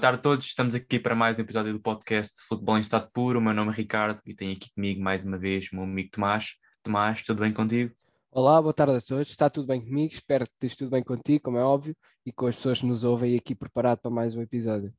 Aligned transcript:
Boa 0.00 0.12
tarde 0.12 0.20
a 0.20 0.22
todos, 0.22 0.46
estamos 0.46 0.74
aqui 0.74 0.98
para 0.98 1.14
mais 1.14 1.38
um 1.38 1.42
episódio 1.42 1.74
do 1.74 1.78
podcast 1.78 2.42
Futebol 2.48 2.78
em 2.78 2.80
Estado 2.80 3.10
Puro. 3.12 3.38
O 3.38 3.42
meu 3.42 3.52
nome 3.52 3.70
é 3.70 3.74
Ricardo 3.74 4.18
e 4.24 4.34
tenho 4.34 4.56
aqui 4.56 4.72
comigo 4.72 5.02
mais 5.02 5.26
uma 5.26 5.36
vez 5.36 5.70
o 5.70 5.74
meu 5.74 5.84
amigo 5.84 6.08
Tomás. 6.10 6.54
Tomás, 6.82 7.22
tudo 7.22 7.42
bem 7.42 7.52
contigo? 7.52 7.94
Olá, 8.30 8.62
boa 8.62 8.72
tarde 8.72 8.96
a 8.96 9.00
todos. 9.02 9.28
Está 9.28 9.50
tudo 9.50 9.66
bem 9.66 9.78
comigo? 9.78 10.10
Espero 10.10 10.46
que 10.46 10.52
esteja 10.52 10.76
tudo 10.78 10.90
bem 10.92 11.04
contigo, 11.04 11.44
como 11.44 11.58
é 11.58 11.62
óbvio, 11.62 11.94
e 12.24 12.32
com 12.32 12.46
as 12.46 12.56
pessoas 12.56 12.80
que 12.80 12.86
nos 12.86 13.04
ouvem 13.04 13.36
aqui 13.36 13.54
preparado 13.54 13.98
para 13.98 14.10
mais 14.10 14.34
um 14.34 14.40
episódio. 14.40 14.90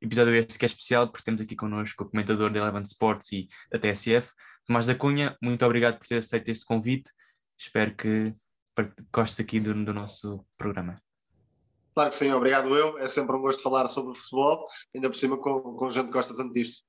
Episódio 0.00 0.36
este 0.36 0.56
que 0.56 0.64
é 0.64 0.68
especial 0.68 1.08
porque 1.08 1.24
temos 1.24 1.40
aqui 1.40 1.56
connosco 1.56 2.04
o 2.04 2.08
comentador 2.08 2.48
da 2.52 2.60
Eleven 2.60 2.82
Sports 2.82 3.32
e 3.32 3.48
da 3.68 3.80
TSF, 3.80 4.30
Tomás 4.64 4.86
da 4.86 4.94
Cunha. 4.94 5.36
Muito 5.42 5.66
obrigado 5.66 5.98
por 5.98 6.06
ter 6.06 6.18
aceito 6.18 6.48
este 6.50 6.64
convite. 6.64 7.10
Espero 7.58 7.96
que 7.96 8.32
gostes 9.12 9.40
aqui 9.40 9.58
do, 9.58 9.74
do 9.74 9.92
nosso 9.92 10.46
programa. 10.56 11.02
Claro 11.96 12.10
que 12.10 12.16
sim, 12.16 12.30
obrigado 12.30 12.76
eu. 12.76 12.98
É 12.98 13.08
sempre 13.08 13.34
um 13.34 13.40
gosto 13.40 13.62
falar 13.62 13.88
sobre 13.88 14.18
futebol, 14.18 14.66
ainda 14.94 15.08
por 15.08 15.16
cima 15.16 15.38
com, 15.38 15.62
com 15.62 15.88
gente 15.88 16.08
que 16.08 16.12
gosta 16.12 16.36
tanto 16.36 16.52
disto. 16.52 16.84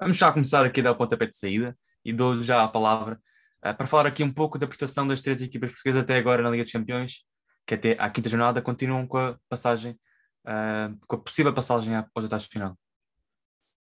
Vamos 0.00 0.16
já 0.16 0.32
começar 0.32 0.64
aqui 0.64 0.80
a 0.80 0.84
dar 0.84 0.92
o 0.92 0.96
pontapé 0.96 1.26
de 1.26 1.36
saída 1.36 1.76
e 2.02 2.10
dou 2.10 2.42
já 2.42 2.64
a 2.64 2.68
palavra 2.68 3.20
uh, 3.58 3.76
para 3.76 3.86
falar 3.86 4.06
aqui 4.06 4.24
um 4.24 4.32
pouco 4.32 4.58
da 4.58 4.66
prestação 4.66 5.06
das 5.06 5.20
três 5.20 5.42
equipas 5.42 5.70
portuguesas 5.70 6.02
até 6.02 6.16
agora 6.16 6.42
na 6.42 6.48
Liga 6.48 6.64
dos 6.64 6.72
Campeões, 6.72 7.24
que 7.66 7.74
até 7.74 7.92
à 7.98 8.08
quinta 8.08 8.30
jornada 8.30 8.62
continuam 8.62 9.06
com 9.06 9.18
a 9.18 9.38
passagem, 9.50 9.92
uh, 10.46 10.98
com 11.06 11.16
a 11.16 11.20
possível 11.20 11.52
passagem 11.52 11.94
aos 11.94 12.06
oitavos 12.14 12.44
de 12.44 12.50
final. 12.50 12.74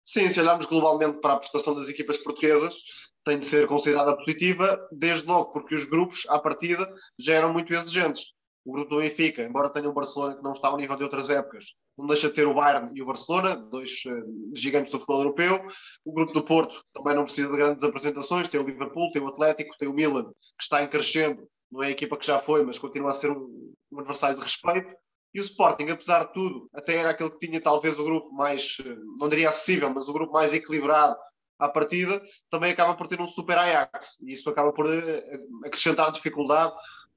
Sim, 0.03 0.29
se 0.29 0.39
olharmos 0.39 0.67
globalmente 0.67 1.19
para 1.19 1.33
a 1.33 1.37
prestação 1.37 1.73
das 1.73 1.89
equipas 1.89 2.19
portuguesas, 2.19 2.75
tem 3.23 3.39
de 3.39 3.45
ser 3.45 3.65
considerada 3.67 4.15
positiva, 4.17 4.87
desde 4.91 5.25
logo 5.25 5.49
porque 5.49 5.73
os 5.73 5.85
grupos, 5.85 6.27
à 6.29 6.37
partida, 6.37 6.87
já 7.17 7.33
eram 7.33 7.51
muito 7.51 7.73
exigentes 7.73 8.33
o 8.65 8.71
grupo 8.71 8.89
do 8.89 9.01
Benfica, 9.01 9.43
embora 9.43 9.69
tenha 9.69 9.89
o 9.89 9.93
Barcelona 9.93 10.35
que 10.35 10.43
não 10.43 10.53
está 10.53 10.69
ao 10.69 10.77
nível 10.77 10.95
de 10.95 11.03
outras 11.03 11.29
épocas, 11.29 11.65
não 11.97 12.07
deixa 12.07 12.29
de 12.29 12.33
ter 12.33 12.47
o 12.47 12.53
Bayern 12.53 12.91
e 12.95 13.01
o 13.01 13.05
Barcelona, 13.05 13.55
dois 13.55 13.91
uh, 14.05 14.55
gigantes 14.55 14.91
do 14.91 14.99
futebol 14.99 15.21
europeu. 15.21 15.67
O 16.05 16.13
grupo 16.13 16.33
do 16.33 16.43
Porto 16.43 16.83
também 16.93 17.15
não 17.15 17.25
precisa 17.25 17.49
de 17.49 17.57
grandes 17.57 17.83
apresentações, 17.83 18.47
tem 18.47 18.59
o 18.59 18.65
Liverpool, 18.65 19.11
tem 19.11 19.21
o 19.21 19.27
Atlético, 19.27 19.75
tem 19.77 19.87
o 19.87 19.93
Milan, 19.93 20.23
que 20.23 20.63
está 20.63 20.81
em 20.81 20.89
crescendo, 20.89 21.47
não 21.71 21.83
é 21.83 21.87
a 21.87 21.91
equipa 21.91 22.17
que 22.17 22.25
já 22.25 22.39
foi, 22.39 22.63
mas 22.63 22.79
continua 22.79 23.11
a 23.11 23.13
ser 23.13 23.31
um, 23.31 23.73
um 23.91 23.99
adversário 23.99 24.37
de 24.37 24.43
respeito. 24.43 24.95
E 25.33 25.39
o 25.39 25.41
Sporting, 25.41 25.89
apesar 25.89 26.25
de 26.25 26.33
tudo, 26.33 26.69
até 26.73 26.95
era 26.95 27.09
aquele 27.09 27.31
que 27.31 27.39
tinha 27.39 27.59
talvez 27.59 27.97
o 27.97 28.03
grupo 28.03 28.31
mais, 28.31 28.77
eh, 28.85 28.95
não 29.17 29.27
diria 29.27 29.49
acessível, 29.49 29.89
mas 29.89 30.07
o 30.07 30.13
grupo 30.13 30.31
mais 30.31 30.53
equilibrado 30.53 31.15
à 31.57 31.67
partida, 31.67 32.21
também 32.51 32.71
acaba 32.71 32.95
por 32.95 33.07
ter 33.07 33.19
um 33.19 33.27
super 33.27 33.57
Ajax. 33.57 34.19
E 34.21 34.31
isso 34.31 34.47
acaba 34.47 34.71
por 34.71 34.85
eh, 34.85 35.23
acrescentar 35.65 36.11
dificuldade 36.11 36.73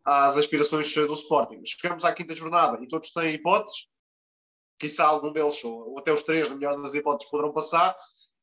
às 0.06 0.36
aspirações 0.36 0.94
do 0.94 1.12
Sporting. 1.12 1.60
Chegamos 1.66 2.04
à 2.04 2.14
quinta 2.14 2.34
jornada 2.34 2.82
e 2.82 2.86
todos 2.86 3.10
têm 3.10 3.34
hipóteses, 3.34 3.86
quizá 4.78 5.04
algum 5.04 5.32
deles, 5.32 5.62
ou 5.64 5.98
até 5.98 6.12
os 6.12 6.22
três, 6.22 6.48
na 6.48 6.54
melhor 6.54 6.80
das 6.80 6.94
hipóteses, 6.94 7.28
poderão 7.28 7.52
passar, 7.52 7.96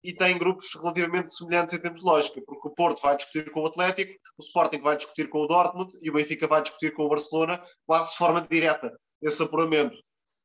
e 0.03 0.13
têm 0.13 0.37
grupos 0.37 0.75
relativamente 0.75 1.33
semelhantes 1.33 1.73
em 1.73 1.81
termos 1.81 2.01
de 2.01 2.05
lógica, 2.05 2.41
porque 2.45 2.67
o 2.67 2.71
Porto 2.71 3.01
vai 3.01 3.15
discutir 3.15 3.49
com 3.51 3.61
o 3.61 3.67
Atlético, 3.67 4.11
o 4.37 4.43
Sporting 4.43 4.81
vai 4.81 4.97
discutir 4.97 5.29
com 5.29 5.39
o 5.39 5.47
Dortmund 5.47 5.97
e 6.01 6.09
o 6.09 6.13
Benfica 6.13 6.45
vai 6.45 6.61
discutir 6.61 6.93
com 6.93 7.05
o 7.05 7.09
Barcelona, 7.09 7.63
quase 7.85 8.11
de 8.11 8.17
forma 8.17 8.45
direta, 8.45 8.91
esse 9.21 9.41
apuramento. 9.41 9.95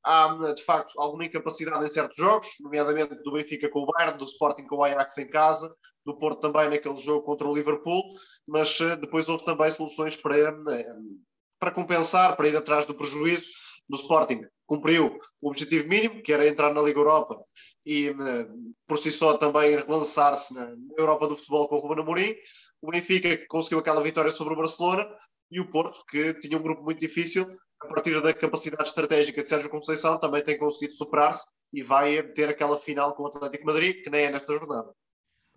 Há, 0.05 0.53
de 0.55 0.65
facto, 0.65 0.99
alguma 0.99 1.25
incapacidade 1.25 1.85
em 1.85 1.89
certos 1.89 2.17
jogos, 2.17 2.49
nomeadamente 2.61 3.15
do 3.23 3.33
Benfica 3.33 3.69
com 3.69 3.81
o 3.81 3.87
Bayern, 3.87 4.17
do 4.17 4.25
Sporting 4.25 4.67
com 4.67 4.77
o 4.77 4.85
Ajax 4.85 5.19
em 5.19 5.29
casa, 5.29 5.75
do 6.05 6.17
Porto 6.17 6.41
também 6.41 6.71
naquele 6.71 6.99
jogo 6.99 7.25
contra 7.25 7.47
o 7.47 7.55
Liverpool, 7.55 8.03
mas 8.47 8.81
uh, 8.81 8.97
depois 8.97 9.29
houve 9.29 9.45
também 9.45 9.71
soluções 9.71 10.17
para, 10.17 10.53
uh, 10.53 11.21
para 11.59 11.71
compensar, 11.71 12.37
para 12.37 12.49
ir 12.49 12.57
atrás 12.57 12.87
do 12.87 12.95
prejuízo 12.95 13.47
do 13.89 13.97
Sporting. 13.97 14.42
Cumpriu 14.67 15.19
o 15.41 15.51
objetivo 15.51 15.89
mínimo, 15.89 16.23
que 16.23 16.33
era 16.33 16.47
entrar 16.47 16.73
na 16.73 16.83
Liga 16.83 17.01
Europa 17.01 17.39
e 17.85 18.11
uh, 18.11 18.75
por 18.87 18.98
si 18.98 19.11
só 19.11 19.37
também 19.37 19.77
relançar-se 19.77 20.55
na 20.55 20.75
Europa 20.97 21.29
do 21.29 21.37
futebol 21.37 21.69
com 21.69 21.77
o 21.77 21.81
Ruben 21.81 22.03
Amorim. 22.03 22.35
O 22.81 22.91
Benfica 22.91 23.39
conseguiu 23.48 23.79
aquela 23.79 24.03
vitória 24.03 24.31
sobre 24.31 24.55
o 24.55 24.57
Barcelona 24.57 25.07
e 25.51 25.61
o 25.61 25.70
Porto, 25.70 26.03
que 26.08 26.35
tinha 26.41 26.58
um 26.58 26.63
grupo 26.63 26.83
muito 26.83 27.01
difícil, 27.01 27.47
a 27.80 27.86
partir 27.86 28.20
da 28.20 28.34
capacidade 28.34 28.89
estratégica 28.89 29.42
de 29.42 29.48
Sérgio 29.48 29.70
Conceição, 29.70 30.18
também 30.18 30.42
tem 30.42 30.58
conseguido 30.58 30.94
superar-se 30.94 31.46
e 31.72 31.83
vai 31.83 32.22
ter 32.22 32.48
aquela 32.48 32.78
final 32.78 33.14
com 33.14 33.24
o 33.24 33.27
Atlético 33.27 33.66
Madrid, 33.66 34.02
que 34.02 34.11
nem 34.11 34.24
é 34.24 34.30
nesta 34.30 34.52
jornada. 34.52 34.92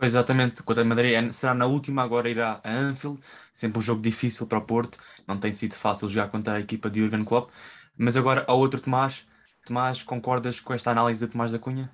Exatamente, 0.02 0.62
o 0.62 0.64
Atlético 0.64 0.88
Madrid 0.88 1.14
é, 1.14 1.32
será 1.32 1.54
na 1.54 1.68
última, 1.68 2.04
agora 2.04 2.30
irá 2.30 2.60
a 2.64 2.72
Anfield, 2.72 3.20
sempre 3.54 3.80
um 3.80 3.82
jogo 3.82 4.02
difícil 4.02 4.48
para 4.48 4.58
o 4.58 4.66
Porto, 4.66 4.98
não 5.28 5.40
tem 5.40 5.54
sido 5.54 5.76
fácil 5.76 6.10
jogar 6.10 6.30
contra 6.30 6.56
a 6.56 6.60
equipa 6.60 6.90
de 6.90 7.00
Jurgen 7.00 7.24
Klopp, 7.24 7.52
mas 7.96 8.18
agora 8.18 8.44
ao 8.48 8.60
outro 8.60 8.82
Tomás, 8.82 9.28
Tomás, 9.66 10.02
concordas 10.02 10.60
com 10.60 10.74
esta 10.74 10.90
análise 10.90 11.24
de 11.24 11.32
Tomás 11.32 11.52
da 11.52 11.60
Cunha? 11.60 11.94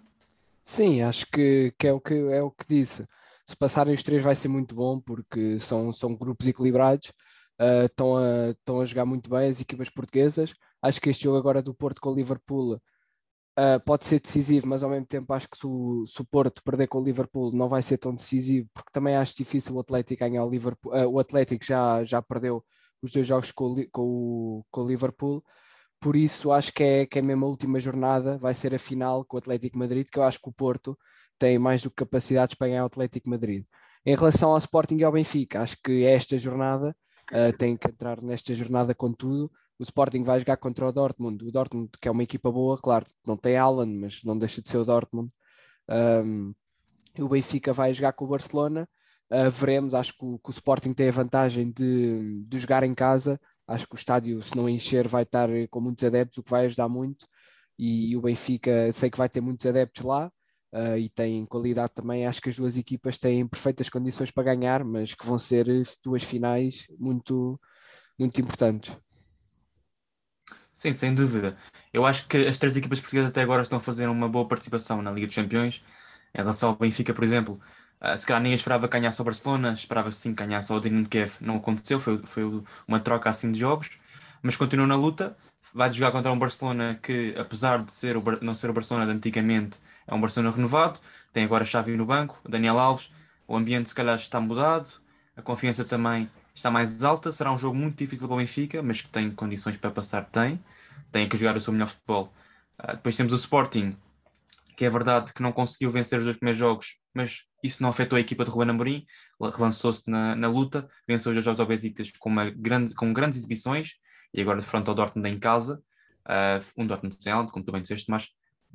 Sim, 0.64 1.02
acho 1.02 1.26
que, 1.28 1.74
que, 1.78 1.88
é, 1.88 1.94
o 1.94 2.00
que 2.00 2.14
é 2.14 2.42
o 2.42 2.52
que 2.52 2.66
disse. 2.66 3.06
Se 3.46 3.56
passarem 3.56 3.94
os 3.94 4.04
três 4.04 4.24
vai 4.24 4.36
ser 4.36 4.48
muito 4.48 4.76
bom, 4.76 5.00
porque 5.00 5.60
são, 5.60 5.92
são 5.92 6.16
grupos 6.16 6.48
equilibrados, 6.48 7.12
uh, 7.60 7.86
estão, 7.86 8.18
a, 8.18 8.50
estão 8.52 8.82
a 8.82 8.86
jogar 8.86 9.06
muito 9.06 9.30
bem 9.30 9.50
as 9.50 9.62
equipas 9.62 9.90
portuguesas. 9.90 10.54
Acho 10.82 11.02
que 11.02 11.10
este 11.10 11.24
jogo 11.24 11.38
agora 11.38 11.62
do 11.62 11.74
Porto 11.74 12.02
com 12.02 12.12
o 12.12 12.16
Liverpool 12.16 12.80
Uh, 13.60 13.80
pode 13.84 14.06
ser 14.06 14.20
decisivo, 14.20 14.68
mas 14.68 14.84
ao 14.84 14.90
mesmo 14.92 15.08
tempo 15.08 15.34
acho 15.34 15.50
que 15.50 15.58
se 15.58 15.66
o, 15.66 16.06
se 16.06 16.22
o, 16.22 16.26
Porto 16.26 16.62
perder 16.64 16.86
com 16.86 17.00
o 17.00 17.04
Liverpool 17.04 17.52
não 17.52 17.68
vai 17.68 17.82
ser 17.82 17.98
tão 17.98 18.14
decisivo, 18.14 18.70
porque 18.72 18.92
também 18.92 19.16
acho 19.16 19.36
difícil 19.36 19.74
o 19.74 19.80
Atlético 19.80 20.20
ganhar 20.20 20.46
o 20.46 20.50
Liverpool. 20.52 20.94
Uh, 20.94 21.10
o 21.10 21.20
Atlético 21.20 21.66
já, 21.66 22.04
já 22.04 22.22
perdeu 22.22 22.64
os 23.02 23.12
dois 23.12 23.26
jogos 23.26 23.52
com 23.52 23.72
o, 23.74 23.90
com, 23.90 24.02
o, 24.04 24.66
com 24.70 24.82
o 24.82 24.88
Liverpool, 24.88 25.44
por 26.00 26.16
isso 26.16 26.52
acho 26.52 26.72
que 26.72 26.84
é, 26.84 27.06
que 27.08 27.18
é 27.20 27.22
mesmo 27.22 27.46
a 27.46 27.50
última 27.50 27.80
jornada, 27.80 28.38
vai 28.38 28.54
ser 28.54 28.76
a 28.76 28.80
final 28.80 29.26
com 29.26 29.38
o 29.38 29.40
Atlético 29.40 29.80
Madrid, 29.80 30.08
que 30.12 30.20
eu 30.20 30.24
acho 30.24 30.40
que 30.40 30.50
o 30.50 30.54
Porto 30.54 30.98
tem 31.40 31.58
mais 31.58 31.82
do 31.82 31.90
que 31.90 31.96
capacidades 31.96 32.56
para 32.56 32.68
ganhar 32.68 32.84
o 32.84 32.88
Atlético 32.88 33.30
Madrid. 33.30 33.66
Em 34.06 34.16
relação 34.16 34.52
ao 34.52 34.58
Sporting 34.60 34.98
e 34.98 35.04
ao 35.04 35.12
Benfica, 35.12 35.62
acho 35.62 35.78
que 35.84 36.04
esta 36.06 36.38
jornada 36.38 36.96
uh, 37.32 37.56
tem 37.58 37.78
que 37.78 37.88
entrar 37.88 38.22
nesta 38.24 38.54
jornada 38.54 38.94
com 38.96 39.12
tudo 39.12 39.52
o 39.80 39.84
Sporting 39.84 40.24
vai 40.24 40.40
jogar 40.40 40.58
contra 40.58 40.88
o 40.88 40.92
Dortmund. 40.92 41.46
O 41.46 41.52
Dortmund, 41.52 41.90
que 42.02 42.08
é 42.08 42.12
uma 42.12 42.24
equipa 42.24 42.52
boa, 42.52 42.78
claro, 42.78 43.06
não 43.26 43.38
tem 43.38 43.58
Alan, 43.58 43.86
mas 43.86 44.24
não 44.24 44.38
deixa 44.38 44.62
de 44.62 44.70
ser 44.70 44.78
o 44.78 44.86
Dortmund. 44.86 45.32
Um, 45.90 46.54
o 47.20 47.30
Benfica 47.30 47.74
vai 47.74 47.94
jogar 47.94 48.14
com 48.14 48.26
o 48.26 48.28
Barcelona. 48.28 48.90
Uh, 49.32 49.50
veremos, 49.52 49.94
acho 49.94 50.14
que 50.18 50.26
o, 50.26 50.40
que 50.40 50.50
o, 50.50 50.52
Sporting 50.52 50.94
tem 50.94 51.10
a 51.10 51.12
vantagem 51.12 51.72
de, 51.72 52.44
de 52.46 52.60
jogar 52.60 52.84
em 52.84 52.94
casa. 52.94 53.40
Acho 53.68 53.88
que 53.88 53.96
o 53.96 53.98
estádio, 53.98 54.42
se 54.42 54.56
não 54.56 54.70
encher, 54.70 55.08
vai 55.08 55.24
estar 55.24 55.50
com 55.70 55.82
muitos 55.82 56.04
adeptos, 56.04 56.38
o 56.38 56.44
que 56.44 56.50
vai 56.50 56.66
ajudar 56.66 56.90
muito. 56.90 57.26
E, 57.78 58.12
e 58.12 58.18
o 58.18 58.22
Benfica, 58.22 58.92
sei 58.92 59.10
que 59.12 59.18
vai 59.18 59.30
ter 59.30 59.42
muitos 59.42 59.68
adeptos 59.68 60.04
lá. 60.06 60.32
Uh, 60.74 60.98
e 60.98 61.10
tem 61.10 61.46
qualidade 61.46 61.94
também. 61.94 62.26
Acho 62.26 62.42
que 62.42 62.50
as 62.50 62.58
duas 62.58 62.78
equipas 62.78 63.18
têm 63.18 63.48
perfeitas 63.48 63.90
condições 63.90 64.32
para 64.32 64.56
ganhar, 64.56 64.84
mas 64.84 65.14
que 65.14 65.26
vão 65.26 65.38
ser 65.38 65.66
duas 66.04 66.24
finais 66.24 66.88
muito, 67.00 67.60
muito 68.20 68.40
importantes. 68.42 68.96
Sim, 70.74 70.94
sem 70.94 71.16
dúvida. 71.16 71.58
Eu 71.92 72.06
acho 72.06 72.28
que 72.28 72.38
as 72.38 72.60
três 72.60 72.76
equipas 72.78 73.00
portuguesas 73.00 73.32
até 73.32 73.42
agora 73.42 73.64
estão 73.64 73.80
a 73.80 73.82
fazer 73.82 74.08
uma 74.08 74.30
boa 74.30 74.48
participação 74.48 75.02
na 75.02 75.12
Liga 75.12 75.26
dos 75.26 75.36
Campeões. 75.36 75.84
Em 76.36 76.38
relação 76.38 76.70
ao 76.70 76.76
Benfica, 76.76 77.14
por 77.14 77.24
exemplo, 77.24 77.60
uh, 78.02 78.18
se 78.18 78.26
calhar 78.28 78.42
ninguém 78.42 78.56
esperava 78.56 78.88
ganhar 78.88 79.12
só 79.12 79.24
o 79.24 79.26
Barcelona, 79.26 79.74
esperava 79.74 80.12
sim 80.12 80.34
ganhar 80.36 80.62
só 80.62 80.78
o 80.78 80.80
Dinamo 80.82 81.08
Kiev. 81.08 81.38
Não 81.42 81.58
aconteceu, 81.58 82.00
foi, 82.00 82.20
foi 82.26 82.44
uma 82.88 83.00
troca 83.00 83.30
assim 83.30 83.52
de 83.52 83.60
jogos, 83.60 83.98
mas 84.44 84.56
continua 84.56 84.86
na 84.86 84.96
luta. 84.96 85.36
Vai 85.74 85.90
jogar 85.92 86.12
contra 86.12 86.32
um 86.32 86.38
Barcelona 86.38 87.00
que, 87.02 87.34
apesar 87.38 87.84
de 87.84 87.94
ser 87.94 88.16
o, 88.18 88.24
não 88.42 88.54
ser 88.54 88.70
o 88.70 88.74
Barcelona 88.74 89.06
de 89.08 89.14
antigamente, 89.14 89.80
é 90.08 90.14
um 90.14 90.22
Barcelona 90.22 90.56
renovado. 90.56 91.00
Tem 91.34 91.44
agora 91.44 91.66
Xavi 91.66 91.96
no 91.96 92.06
banco, 92.06 92.40
Daniel 92.48 92.80
Alves. 92.80 93.12
O 93.48 93.56
ambiente 93.56 93.90
se 93.90 93.96
calhar 93.96 94.18
está 94.18 94.40
mudado, 94.40 94.88
a 95.36 95.42
confiança 95.42 95.86
também 95.86 96.28
está 96.56 96.72
mais 96.72 97.04
alta. 97.04 97.32
Será 97.32 97.52
um 97.52 97.58
jogo 97.58 97.76
muito 97.76 97.98
difícil 97.98 98.28
para 98.28 98.36
o 98.36 98.38
Benfica, 98.38 98.82
mas 98.82 99.02
que 99.02 99.10
tem 99.10 99.32
condições 99.32 99.78
para 99.78 99.92
passar, 99.92 100.26
tem. 100.26 100.60
Tem 101.12 101.30
que 101.30 101.38
jogar 101.38 101.56
o 101.56 101.62
seu 101.62 101.72
melhor 101.72 101.88
futebol. 101.88 102.34
Uh, 102.82 102.96
depois 102.96 103.16
temos 103.16 103.34
o 103.34 103.36
Sporting, 103.36 103.96
que 104.76 104.86
é 104.86 104.90
verdade 104.90 105.34
que 105.34 105.42
não 105.42 105.52
conseguiu 105.52 105.90
vencer 105.90 106.20
os 106.20 106.26
dois 106.26 106.38
primeiros 106.38 106.60
jogos, 106.60 106.98
mas 107.14 107.44
isso 107.64 107.82
não 107.82 107.90
afetou 107.90 108.16
a 108.16 108.20
equipa 108.20 108.46
de 108.46 108.52
Ruben 108.52 108.70
Amorim, 108.70 109.06
relançou-se 109.40 110.10
na, 110.10 110.36
na, 110.36 110.48
luta, 110.48 110.88
venceu 111.08 111.32
os 111.32 111.36
dois 111.36 111.46
jogos 111.46 111.60
ao 111.60 111.66
Besiktas 111.66 112.12
com, 112.12 112.30
uma 112.30 112.50
grande, 112.52 112.94
com 112.94 113.12
grandes 113.12 113.40
exibições, 113.40 113.94
e 114.34 114.42
agora 114.42 114.60
de 114.60 114.66
frente 114.66 114.88
ao 114.88 114.94
Dortmund 114.94 115.28
em 115.28 115.40
casa, 115.40 115.82
uh, 116.28 116.64
um 116.78 116.86
Dortmund 116.86 117.16
sem 117.20 117.32
alto, 117.32 117.52
como 117.52 117.66
tu 117.66 117.72
bem 117.72 117.82
disseste, 117.82 118.10
mas, 118.10 118.28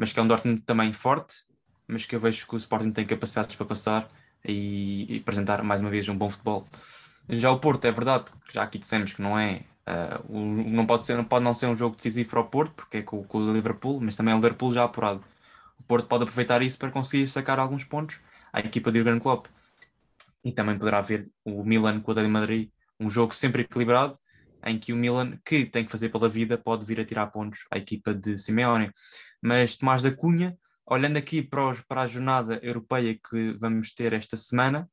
mas 0.03 0.13
que 0.13 0.19
é 0.19 0.23
um 0.23 0.27
Dortmund 0.27 0.63
também 0.63 0.93
forte, 0.93 1.45
mas 1.87 2.05
que 2.05 2.17
eu 2.17 2.19
vejo 2.19 2.45
que 2.45 2.55
o 2.57 2.57
Sporting 2.57 2.91
tem 2.91 3.07
capacidades 3.07 3.55
para 3.55 3.65
passar 3.65 4.09
e, 4.45 5.07
e 5.09 5.19
apresentar 5.21 5.63
mais 5.63 5.81
uma 5.81 5.91
vez 5.91 6.09
um 6.09 6.19
bom 6.19 6.29
futebol. 6.29 6.67
Já 7.29 7.53
o 7.53 7.61
Porto, 7.61 7.85
é 7.85 7.93
verdade, 7.93 8.25
já 8.53 8.65
aqui 8.65 8.79
dissemos 8.79 9.13
que 9.13 9.23
não 9.23 9.39
é. 9.39 9.63
Uh, 9.87 10.39
o, 10.39 10.41
não, 10.45 10.85
pode 10.87 11.05
ser, 11.05 11.17
não 11.17 11.23
pode 11.23 11.45
não 11.45 11.55
ser 11.55 11.67
um 11.67 11.77
jogo 11.77 11.95
decisivo 11.95 12.31
para 12.31 12.41
o 12.41 12.45
Porto, 12.47 12.73
porque 12.75 12.97
é 12.97 13.03
com, 13.03 13.23
com 13.23 13.39
o 13.39 13.53
Liverpool, 13.53 14.01
mas 14.01 14.17
também 14.17 14.33
é 14.33 14.35
o 14.35 14.41
Liverpool 14.41 14.73
já 14.73 14.83
apurado. 14.83 15.23
O 15.79 15.85
Porto 15.85 16.09
pode 16.09 16.25
aproveitar 16.25 16.63
isso 16.63 16.77
para 16.77 16.91
conseguir 16.91 17.29
sacar 17.29 17.61
alguns 17.61 17.85
pontos 17.85 18.19
à 18.53 18.59
equipa 18.59 18.91
de 18.91 18.99
Jurgen 18.99 19.21
Klopp. 19.21 19.47
E 20.45 20.51
também 20.51 20.77
poderá 20.77 20.99
haver 20.99 21.31
o 21.45 21.63
Milan 21.63 22.01
com 22.01 22.11
o 22.11 22.13
Atlético 22.13 22.33
Madrid, 22.33 22.71
um 22.99 23.09
jogo 23.09 23.33
sempre 23.37 23.63
equilibrado 23.63 24.19
em 24.65 24.79
que 24.79 24.93
o 24.93 24.97
Milan, 24.97 25.39
que 25.45 25.67
tem 25.67 25.85
que 25.85 25.91
fazer 25.91 26.09
pela 26.09 26.29
vida, 26.29 26.57
pode 26.59 26.85
vir 26.85 27.01
a 27.01 27.05
tirar 27.05 27.27
pontos 27.29 27.61
à 27.71 27.79
equipa 27.79 28.15
de 28.15 28.39
Simeone. 28.39 28.91
Mas 29.43 29.77
Tomás 29.77 30.03
da 30.03 30.15
Cunha, 30.15 30.57
olhando 30.87 31.17
aqui 31.17 31.43
para, 31.43 31.71
os, 31.71 31.81
para 31.83 32.03
a 32.03 32.07
jornada 32.07 32.59
europeia 32.63 33.19
que 33.19 33.53
vamos 33.55 33.95
ter 33.95 34.13
esta 34.13 34.37
semana, 34.37 34.89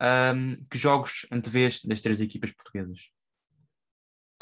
um, 0.00 0.54
que 0.70 0.78
jogos 0.78 1.26
antevês 1.30 1.82
das 1.84 2.00
três 2.00 2.20
equipas 2.20 2.52
portuguesas? 2.52 3.10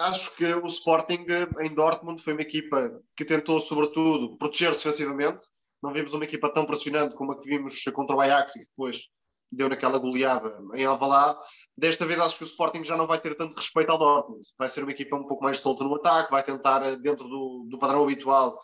Acho 0.00 0.34
que 0.36 0.44
o 0.44 0.66
Sporting 0.66 1.26
em 1.60 1.74
Dortmund 1.74 2.22
foi 2.22 2.32
uma 2.32 2.42
equipa 2.42 3.02
que 3.16 3.24
tentou, 3.24 3.60
sobretudo, 3.60 4.36
proteger-se 4.38 4.84
defensivamente. 4.84 5.44
Não 5.82 5.92
vimos 5.92 6.14
uma 6.14 6.24
equipa 6.24 6.52
tão 6.52 6.64
pressionante 6.64 7.16
como 7.16 7.32
a 7.32 7.40
que 7.40 7.48
vimos 7.48 7.82
contra 7.92 8.14
o 8.14 8.20
Ajax 8.20 8.54
e 8.54 8.60
que 8.60 8.68
depois 8.68 9.08
deu 9.50 9.68
naquela 9.68 9.98
goleada 9.98 10.58
em 10.74 10.84
Alvalade. 10.84 11.38
Desta 11.76 12.06
vez 12.06 12.18
acho 12.20 12.36
que 12.36 12.44
o 12.44 12.46
Sporting 12.46 12.84
já 12.84 12.96
não 12.96 13.06
vai 13.06 13.20
ter 13.20 13.34
tanto 13.34 13.56
respeito 13.56 13.90
ao 13.90 13.98
Dortmund. 13.98 14.42
Vai 14.58 14.68
ser 14.68 14.82
uma 14.82 14.92
equipa 14.92 15.16
um 15.16 15.26
pouco 15.26 15.42
mais 15.42 15.58
solta 15.58 15.84
no 15.84 15.94
ataque, 15.94 16.30
vai 16.30 16.42
tentar, 16.42 16.80
dentro 16.96 17.26
do, 17.28 17.66
do 17.70 17.78
padrão 17.78 18.02
habitual, 18.02 18.58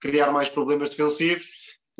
criar 0.00 0.30
mais 0.30 0.48
problemas 0.48 0.90
defensivos 0.90 1.46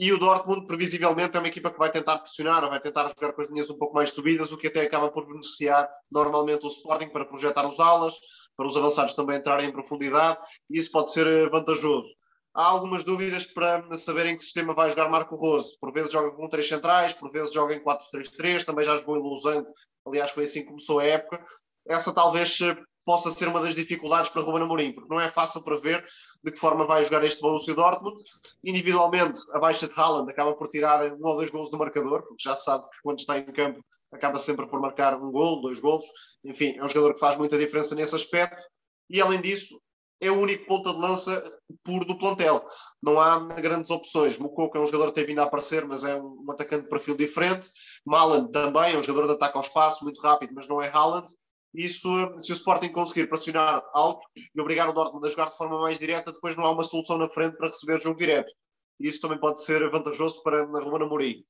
e 0.02 0.14
o 0.14 0.18
Dortmund, 0.18 0.66
previsivelmente, 0.66 1.36
é 1.36 1.40
uma 1.40 1.48
equipa 1.48 1.70
que 1.70 1.78
vai 1.78 1.92
tentar 1.92 2.20
pressionar, 2.20 2.66
vai 2.66 2.80
tentar 2.80 3.06
jogar 3.10 3.34
com 3.34 3.42
as 3.42 3.50
linhas 3.50 3.68
um 3.68 3.76
pouco 3.76 3.94
mais 3.94 4.08
subidas, 4.08 4.50
o 4.50 4.56
que 4.56 4.68
até 4.68 4.80
acaba 4.80 5.10
por 5.10 5.26
beneficiar 5.26 5.86
normalmente 6.10 6.64
o 6.64 6.68
Sporting 6.68 7.10
para 7.10 7.26
projetar 7.26 7.68
os 7.68 7.78
alas, 7.78 8.14
para 8.56 8.66
os 8.66 8.74
avançados 8.74 9.12
também 9.12 9.36
entrarem 9.36 9.68
em 9.68 9.72
profundidade, 9.72 10.38
e 10.70 10.78
isso 10.78 10.90
pode 10.90 11.12
ser 11.12 11.26
eh, 11.26 11.50
vantajoso. 11.50 12.08
Há 12.52 12.64
algumas 12.64 13.04
dúvidas 13.04 13.46
para 13.46 13.96
saber 13.96 14.26
em 14.26 14.36
que 14.36 14.42
sistema 14.42 14.74
vai 14.74 14.90
jogar 14.90 15.08
Marco 15.08 15.36
Rose. 15.36 15.76
Por 15.80 15.92
vezes 15.92 16.12
joga 16.12 16.32
com 16.32 16.48
três 16.48 16.68
centrais, 16.68 17.14
por 17.14 17.30
vezes 17.30 17.52
joga 17.52 17.74
em 17.74 17.82
4-3-3, 17.82 18.64
também 18.64 18.84
já 18.84 18.96
jogou 18.96 19.16
em 19.16 19.20
Losango, 19.20 19.72
aliás, 20.06 20.32
foi 20.32 20.44
assim 20.44 20.62
que 20.62 20.68
começou 20.68 20.98
a 20.98 21.04
época. 21.04 21.44
Essa 21.88 22.12
talvez 22.12 22.60
eh, 22.60 22.76
possa 23.04 23.30
ser 23.30 23.48
uma 23.48 23.60
das 23.60 23.74
dificuldades 23.74 24.30
para 24.30 24.42
Ruben 24.42 24.62
Amorim, 24.62 24.92
porque 24.92 25.08
não 25.08 25.20
é 25.20 25.30
fácil 25.30 25.62
prever 25.62 26.04
de 26.42 26.50
que 26.50 26.58
forma 26.58 26.86
vai 26.86 27.04
jogar 27.04 27.24
este 27.24 27.40
Borussia 27.40 27.74
Dortmund. 27.74 28.20
Individualmente, 28.64 29.38
a 29.52 29.58
baixa 29.58 29.86
de 29.86 29.94
Haaland 29.98 30.30
acaba 30.30 30.54
por 30.54 30.68
tirar 30.68 31.04
um 31.12 31.24
ou 31.24 31.36
dois 31.36 31.50
gols 31.50 31.70
do 31.70 31.78
marcador, 31.78 32.22
porque 32.22 32.42
já 32.42 32.56
sabe 32.56 32.84
que 32.84 32.98
quando 33.02 33.20
está 33.20 33.38
em 33.38 33.46
campo 33.46 33.80
acaba 34.12 34.38
sempre 34.38 34.66
por 34.66 34.80
marcar 34.80 35.16
um 35.20 35.30
gol, 35.30 35.60
dois 35.60 35.80
gols. 35.80 36.04
Enfim, 36.44 36.76
é 36.76 36.84
um 36.84 36.88
jogador 36.88 37.14
que 37.14 37.20
faz 37.20 37.36
muita 37.36 37.56
diferença 37.56 37.94
nesse 37.94 38.14
aspecto. 38.14 38.60
E 39.08 39.20
além 39.20 39.40
disso, 39.40 39.79
é 40.20 40.30
o 40.30 40.38
único 40.38 40.66
ponta 40.66 40.92
de 40.92 40.98
lança 40.98 41.42
puro 41.84 42.04
do 42.04 42.18
plantel. 42.18 42.64
Não 43.02 43.18
há 43.20 43.38
grandes 43.38 43.90
opções. 43.90 44.36
Moukoko 44.38 44.76
é 44.76 44.80
um 44.80 44.86
jogador 44.86 45.08
que 45.08 45.14
tem 45.14 45.26
vindo 45.26 45.40
a 45.40 45.44
aparecer, 45.44 45.86
mas 45.86 46.04
é 46.04 46.20
um, 46.20 46.44
um 46.46 46.52
atacante 46.52 46.84
de 46.84 46.88
perfil 46.88 47.16
diferente. 47.16 47.68
Malan 48.04 48.48
também 48.50 48.94
é 48.94 48.98
um 48.98 49.02
jogador 49.02 49.28
de 49.28 49.34
ataque 49.34 49.56
ao 49.56 49.62
espaço, 49.62 50.04
muito 50.04 50.20
rápido, 50.20 50.52
mas 50.54 50.68
não 50.68 50.80
é 50.80 50.88
Haaland. 50.88 51.26
Isso, 51.72 52.08
se 52.38 52.52
o 52.52 52.54
Sporting 52.54 52.88
conseguir 52.90 53.28
pressionar 53.28 53.82
alto 53.94 54.26
e 54.36 54.60
obrigar 54.60 54.88
o 54.88 54.92
Dortmund 54.92 55.26
a 55.26 55.30
jogar 55.30 55.50
de 55.50 55.56
forma 55.56 55.80
mais 55.80 55.98
direta, 55.98 56.32
depois 56.32 56.56
não 56.56 56.64
há 56.64 56.72
uma 56.72 56.82
solução 56.82 57.16
na 57.16 57.28
frente 57.28 57.56
para 57.56 57.68
receber 57.68 58.00
jogo 58.00 58.18
direto. 58.18 58.50
Isso 58.98 59.20
também 59.20 59.38
pode 59.38 59.64
ser 59.64 59.88
vantajoso 59.88 60.42
para 60.42 60.62
a 60.62 60.64
Romana 60.64 61.04
Amorim. 61.04 61.44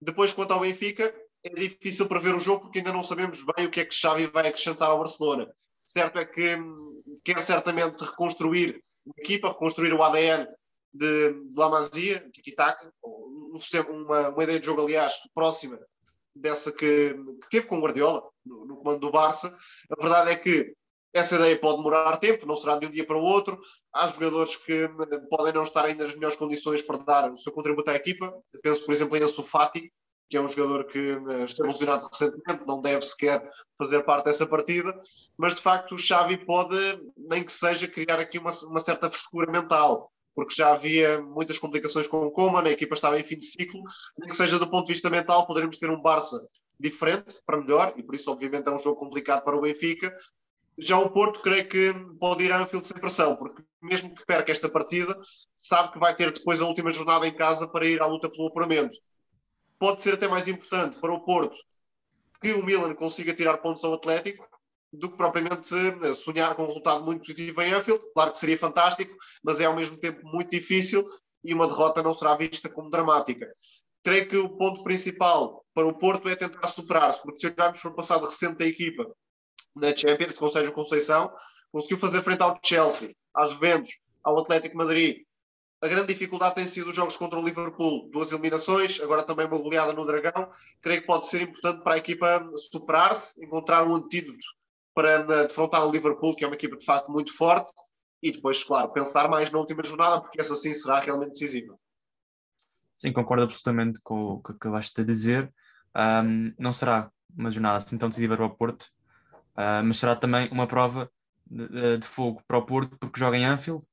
Depois, 0.00 0.32
quanto 0.32 0.52
ao 0.52 0.60
Benfica, 0.60 1.14
é 1.42 1.50
difícil 1.50 2.08
prever 2.08 2.34
o 2.34 2.40
jogo 2.40 2.62
porque 2.62 2.78
ainda 2.78 2.92
não 2.92 3.04
sabemos 3.04 3.42
bem 3.42 3.66
o 3.66 3.70
que 3.70 3.80
é 3.80 3.84
que 3.84 3.94
Xavi 3.94 4.26
vai 4.28 4.48
acrescentar 4.48 4.90
ao 4.90 4.98
Barcelona. 4.98 5.46
Certo 5.94 6.18
é 6.18 6.24
que 6.24 6.56
hum, 6.56 7.02
quer 7.24 7.40
certamente 7.40 8.02
reconstruir 8.02 8.82
a 9.06 9.20
equipa, 9.20 9.48
reconstruir 9.48 9.92
o 9.92 10.02
ADN 10.02 10.44
de, 10.92 11.32
de 11.34 11.56
La 11.56 11.68
Masia, 11.68 12.28
tiki-taka, 12.32 12.92
uma, 13.88 14.30
uma 14.30 14.42
ideia 14.42 14.58
de 14.58 14.66
jogo, 14.66 14.82
aliás, 14.82 15.12
próxima 15.32 15.78
dessa 16.34 16.72
que, 16.72 17.14
que 17.42 17.48
teve 17.48 17.66
com 17.68 17.78
o 17.78 17.80
Guardiola 17.80 18.28
no, 18.44 18.66
no, 18.66 18.76
comando 18.78 18.98
do 18.98 19.12
Barça. 19.12 19.56
A 19.88 20.02
verdade 20.02 20.32
é 20.32 20.36
que 20.36 20.74
essa 21.12 21.36
ideia 21.36 21.60
pode 21.60 21.76
demorar 21.76 22.16
tempo, 22.16 22.44
não 22.44 22.56
será 22.56 22.76
de 22.76 22.86
um 22.86 22.90
dia 22.90 23.06
para 23.06 23.16
o 23.16 23.22
outro. 23.22 23.60
Há 23.94 24.08
jogadores 24.08 24.56
que 24.56 24.72
eh, 24.72 24.88
podem 25.30 25.52
não 25.52 25.62
estar 25.62 25.84
ainda 25.84 26.06
nas 26.06 26.14
melhores 26.16 26.36
condições 26.36 26.82
para 26.82 26.98
dar 26.98 27.30
o 27.30 27.38
seu 27.38 27.52
contributo 27.52 27.88
à 27.88 27.94
equipa. 27.94 28.34
Penso, 28.60 28.84
por 28.84 28.90
exemplo, 28.90 29.16
em 29.16 29.22
Ansu 29.22 29.44
Fati, 29.44 29.92
que 30.28 30.36
é 30.36 30.40
um 30.40 30.48
jogador 30.48 30.84
que 30.84 30.98
eh, 30.98 31.44
esteve 31.44 31.68
lesionado 31.68 32.08
recentemente, 32.10 32.66
não 32.66 32.80
deve 32.80 33.02
sequer 33.02 33.48
fazer 33.78 34.02
parte 34.02 34.24
dessa 34.26 34.46
partida, 34.46 34.94
mas 35.36 35.54
de 35.54 35.62
facto 35.62 35.94
o 35.94 35.98
Xavi 35.98 36.44
pode, 36.44 36.76
nem 37.16 37.44
que 37.44 37.52
seja, 37.52 37.86
criar 37.86 38.18
aqui 38.18 38.38
uma, 38.38 38.50
uma 38.66 38.80
certa 38.80 39.10
frescura 39.10 39.50
mental 39.50 40.10
porque 40.34 40.54
já 40.54 40.72
havia 40.72 41.22
muitas 41.22 41.58
complicações 41.58 42.06
com 42.06 42.18
o 42.18 42.30
Coman, 42.30 42.64
a 42.64 42.70
equipa 42.70 42.94
estava 42.94 43.18
em 43.18 43.24
fim 43.24 43.38
de 43.38 43.44
ciclo, 43.44 43.80
nem 44.18 44.28
que 44.28 44.36
seja 44.36 44.58
do 44.58 44.68
ponto 44.68 44.86
de 44.86 44.92
vista 44.92 45.08
mental, 45.08 45.46
poderemos 45.46 45.78
ter 45.78 45.88
um 45.90 46.00
Barça 46.00 46.44
diferente, 46.78 47.36
para 47.46 47.60
melhor, 47.60 47.94
e 47.96 48.02
por 48.02 48.14
isso, 48.14 48.30
obviamente, 48.30 48.68
é 48.68 48.72
um 48.72 48.78
jogo 48.78 48.98
complicado 48.98 49.44
para 49.44 49.56
o 49.56 49.60
Benfica. 49.60 50.14
Já 50.76 50.98
o 50.98 51.10
Porto, 51.10 51.40
creio 51.40 51.68
que 51.68 51.94
pode 52.18 52.42
ir 52.42 52.52
a 52.52 52.62
Anfield 52.62 52.86
sem 52.86 53.00
pressão, 53.00 53.36
porque 53.36 53.62
mesmo 53.80 54.12
que 54.12 54.26
perca 54.26 54.50
esta 54.50 54.68
partida, 54.68 55.16
sabe 55.56 55.92
que 55.92 56.00
vai 56.00 56.16
ter 56.16 56.32
depois 56.32 56.60
a 56.60 56.66
última 56.66 56.90
jornada 56.90 57.28
em 57.28 57.34
casa 57.34 57.68
para 57.68 57.86
ir 57.86 58.02
à 58.02 58.06
luta 58.06 58.28
pelo 58.28 58.48
apuramento. 58.48 58.98
Pode 59.78 60.02
ser 60.02 60.14
até 60.14 60.28
mais 60.28 60.48
importante 60.48 60.98
para 61.00 61.12
o 61.12 61.24
Porto 61.24 61.56
que 62.40 62.52
o 62.52 62.62
Milan 62.62 62.94
consiga 62.94 63.34
tirar 63.34 63.58
pontos 63.58 63.82
ao 63.84 63.94
Atlético, 63.94 64.46
do 64.92 65.10
que 65.10 65.16
propriamente 65.16 65.74
eh, 65.74 66.14
sonhar 66.14 66.54
com 66.54 66.64
um 66.64 66.66
resultado 66.66 67.04
muito 67.04 67.20
positivo 67.20 67.62
em 67.62 67.72
Anfield. 67.72 68.04
Claro 68.12 68.30
que 68.30 68.38
seria 68.38 68.58
fantástico, 68.58 69.16
mas 69.42 69.60
é 69.60 69.64
ao 69.64 69.74
mesmo 69.74 69.96
tempo 69.96 70.20
muito 70.26 70.50
difícil 70.50 71.04
e 71.42 71.52
uma 71.52 71.66
derrota 71.66 72.02
não 72.02 72.14
será 72.14 72.36
vista 72.36 72.68
como 72.68 72.90
dramática. 72.90 73.46
Creio 74.02 74.28
que 74.28 74.36
o 74.36 74.48
ponto 74.50 74.82
principal 74.84 75.64
para 75.74 75.86
o 75.86 75.94
Porto 75.94 76.28
é 76.28 76.36
tentar 76.36 76.66
superar-se, 76.68 77.20
porque 77.22 77.40
se 77.40 77.46
olharmos 77.46 77.80
para 77.80 77.90
o 77.90 77.94
passado 77.94 78.26
recente 78.26 78.58
da 78.58 78.66
equipa 78.66 79.10
na 79.74 79.94
Champions, 79.96 80.34
com 80.34 80.46
o 80.46 80.50
Sérgio 80.50 80.72
Conceição, 80.72 81.32
conseguiu 81.72 81.98
fazer 81.98 82.22
frente 82.22 82.42
ao 82.42 82.58
Chelsea, 82.62 83.14
às 83.34 83.50
Juventus, 83.50 83.98
ao 84.22 84.38
Atlético 84.38 84.76
Madrid. 84.76 85.24
A 85.84 85.88
grande 85.88 86.14
dificuldade 86.14 86.54
tem 86.54 86.66
sido 86.66 86.88
os 86.88 86.96
jogos 86.96 87.14
contra 87.18 87.38
o 87.38 87.44
Liverpool, 87.44 88.08
duas 88.10 88.32
eliminações, 88.32 88.98
agora 89.02 89.22
também 89.22 89.46
uma 89.46 89.58
goleada 89.58 89.92
no 89.92 90.06
Dragão. 90.06 90.50
Creio 90.80 91.02
que 91.02 91.06
pode 91.06 91.26
ser 91.26 91.42
importante 91.42 91.84
para 91.84 91.96
a 91.96 91.98
equipa 91.98 92.50
superar-se, 92.72 93.38
encontrar 93.44 93.86
um 93.86 93.94
antídoto 93.94 94.46
para 94.94 95.44
defrontar 95.44 95.86
o 95.86 95.90
Liverpool, 95.90 96.34
que 96.34 96.42
é 96.42 96.46
uma 96.46 96.54
equipa 96.54 96.78
de 96.78 96.86
facto 96.86 97.12
muito 97.12 97.36
forte, 97.36 97.70
e 98.22 98.32
depois, 98.32 98.64
claro, 98.64 98.94
pensar 98.94 99.28
mais 99.28 99.50
na 99.50 99.58
última 99.58 99.84
jornada, 99.84 100.22
porque 100.22 100.40
essa 100.40 100.54
sim 100.54 100.72
será 100.72 101.00
realmente 101.00 101.32
decisiva. 101.32 101.78
Sim, 102.96 103.12
concordo 103.12 103.42
absolutamente 103.44 104.00
com 104.02 104.36
o 104.36 104.42
que 104.42 104.52
acabaste 104.52 104.94
de 104.94 105.04
dizer. 105.04 105.52
Um, 105.94 106.54
não 106.58 106.72
será 106.72 107.10
uma 107.36 107.50
jornada 107.50 107.76
assim 107.76 107.98
tão 107.98 108.08
decisiva 108.08 108.38
para 108.38 108.46
o 108.46 108.56
Porto, 108.56 108.84
uh, 109.54 109.84
mas 109.84 109.98
será 109.98 110.16
também 110.16 110.48
uma 110.50 110.66
prova 110.66 111.10
de, 111.46 111.98
de, 111.98 112.06
fogo 112.08 112.42
para 112.48 112.56
o 112.56 112.64
Porto, 112.64 112.96
porque 112.96 113.20
joga 113.20 113.36
em 113.36 113.44
Anfield, 113.44 113.84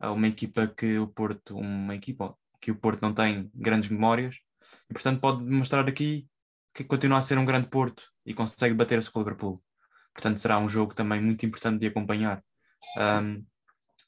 uma 0.00 0.28
equipa 0.28 0.66
que 0.66 0.98
o 0.98 1.06
Porto, 1.06 1.56
uma 1.56 1.94
equipa 1.94 2.34
que 2.60 2.70
o 2.70 2.76
Porto 2.76 3.02
não 3.02 3.12
tem 3.12 3.50
grandes 3.54 3.90
memórias, 3.90 4.36
e 4.88 4.92
portanto 4.92 5.20
pode 5.20 5.44
demonstrar 5.44 5.88
aqui 5.88 6.26
que 6.74 6.84
continua 6.84 7.18
a 7.18 7.22
ser 7.22 7.38
um 7.38 7.44
grande 7.44 7.68
Porto 7.68 8.04
e 8.24 8.34
consegue 8.34 8.74
bater-se 8.74 9.10
com 9.10 9.18
o 9.18 9.22
Liverpool. 9.22 9.62
Portanto, 10.12 10.38
será 10.38 10.58
um 10.58 10.68
jogo 10.68 10.94
também 10.94 11.20
muito 11.20 11.44
importante 11.46 11.80
de 11.80 11.86
acompanhar. 11.86 12.42
Um, 12.96 13.44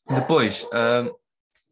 depois, 0.08 0.64
uh, 0.64 1.14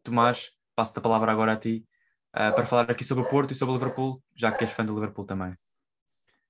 Tomás, 0.03 0.51
passo 0.75 0.97
a 0.97 1.01
palavra 1.01 1.31
agora 1.31 1.53
a 1.53 1.57
ti 1.57 1.85
uh, 2.29 2.53
para 2.53 2.65
falar 2.65 2.89
aqui 2.89 3.03
sobre 3.03 3.23
o 3.23 3.29
Porto 3.29 3.51
e 3.51 3.55
sobre 3.55 3.73
o 3.73 3.77
Liverpool, 3.77 4.21
já 4.35 4.51
que 4.51 4.63
és 4.63 4.73
fã 4.73 4.85
do 4.85 4.93
Liverpool 4.93 5.25
também. 5.25 5.55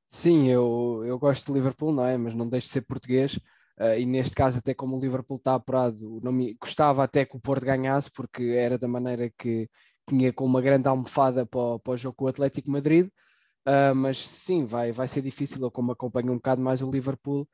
Sim, 0.07 0.49
eu, 0.49 1.03
eu 1.05 1.17
gosto 1.17 1.47
de 1.47 1.53
Liverpool, 1.53 1.93
não 1.93 2.05
é? 2.05 2.17
Mas 2.17 2.33
não 2.33 2.47
deixo 2.47 2.67
de 2.67 2.73
ser 2.73 2.81
português. 2.81 3.39
Uh, 3.79 3.99
e 3.99 4.05
neste 4.05 4.35
caso, 4.35 4.59
até 4.59 4.73
como 4.73 4.97
o 4.97 4.99
Liverpool 4.99 5.37
está 5.37 5.55
apurado, 5.55 6.19
não 6.23 6.31
me, 6.31 6.55
gostava 6.59 7.03
até 7.03 7.25
que 7.25 7.35
o 7.35 7.39
Porto 7.39 7.65
ganhasse, 7.65 8.11
porque 8.13 8.43
era 8.43 8.77
da 8.77 8.87
maneira 8.87 9.31
que 9.37 9.67
tinha 10.07 10.31
com 10.33 10.45
uma 10.45 10.61
grande 10.61 10.87
almofada 10.87 11.45
para, 11.45 11.59
o, 11.59 11.79
para 11.79 11.93
o 11.93 11.97
jogo 11.97 12.15
com 12.15 12.25
o 12.25 12.27
Atlético 12.27 12.71
Madrid. 12.71 13.07
Uh, 13.67 13.95
mas 13.95 14.17
sim, 14.17 14.65
vai, 14.65 14.91
vai 14.91 15.07
ser 15.07 15.21
difícil. 15.21 15.61
Eu, 15.61 15.71
como 15.71 15.91
acompanho 15.91 16.31
um 16.31 16.35
bocado 16.35 16.61
mais 16.61 16.81
o 16.81 16.89
Liverpool, 16.91 17.47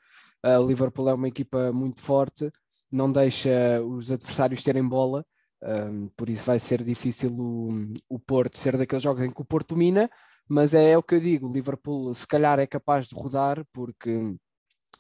uh, 0.46 0.60
o 0.60 0.68
Liverpool 0.68 1.10
é 1.10 1.14
uma 1.14 1.28
equipa 1.28 1.72
muito 1.74 2.02
forte, 2.02 2.50
não 2.92 3.12
deixa 3.12 3.82
os 3.84 4.12
adversários 4.12 4.64
terem 4.64 4.88
bola, 4.88 5.26
um, 5.64 6.10
por 6.16 6.30
isso 6.30 6.46
vai 6.46 6.60
ser 6.60 6.84
difícil 6.84 7.32
o, 7.34 7.70
o 8.10 8.20
Porto 8.20 8.58
ser 8.60 8.78
daqueles 8.78 9.04
jogos 9.04 9.24
em 9.24 9.32
que 9.32 9.42
o 9.42 9.46
Porto 9.46 9.76
domina. 9.76 10.10
Mas 10.48 10.74
é, 10.74 10.92
é 10.92 10.98
o 10.98 11.04
que 11.04 11.16
eu 11.16 11.20
digo: 11.20 11.48
o 11.48 11.54
Liverpool, 11.54 12.14
se 12.14 12.28
calhar, 12.28 12.60
é 12.60 12.68
capaz 12.68 13.08
de 13.08 13.16
rodar, 13.16 13.66
porque 13.72 14.36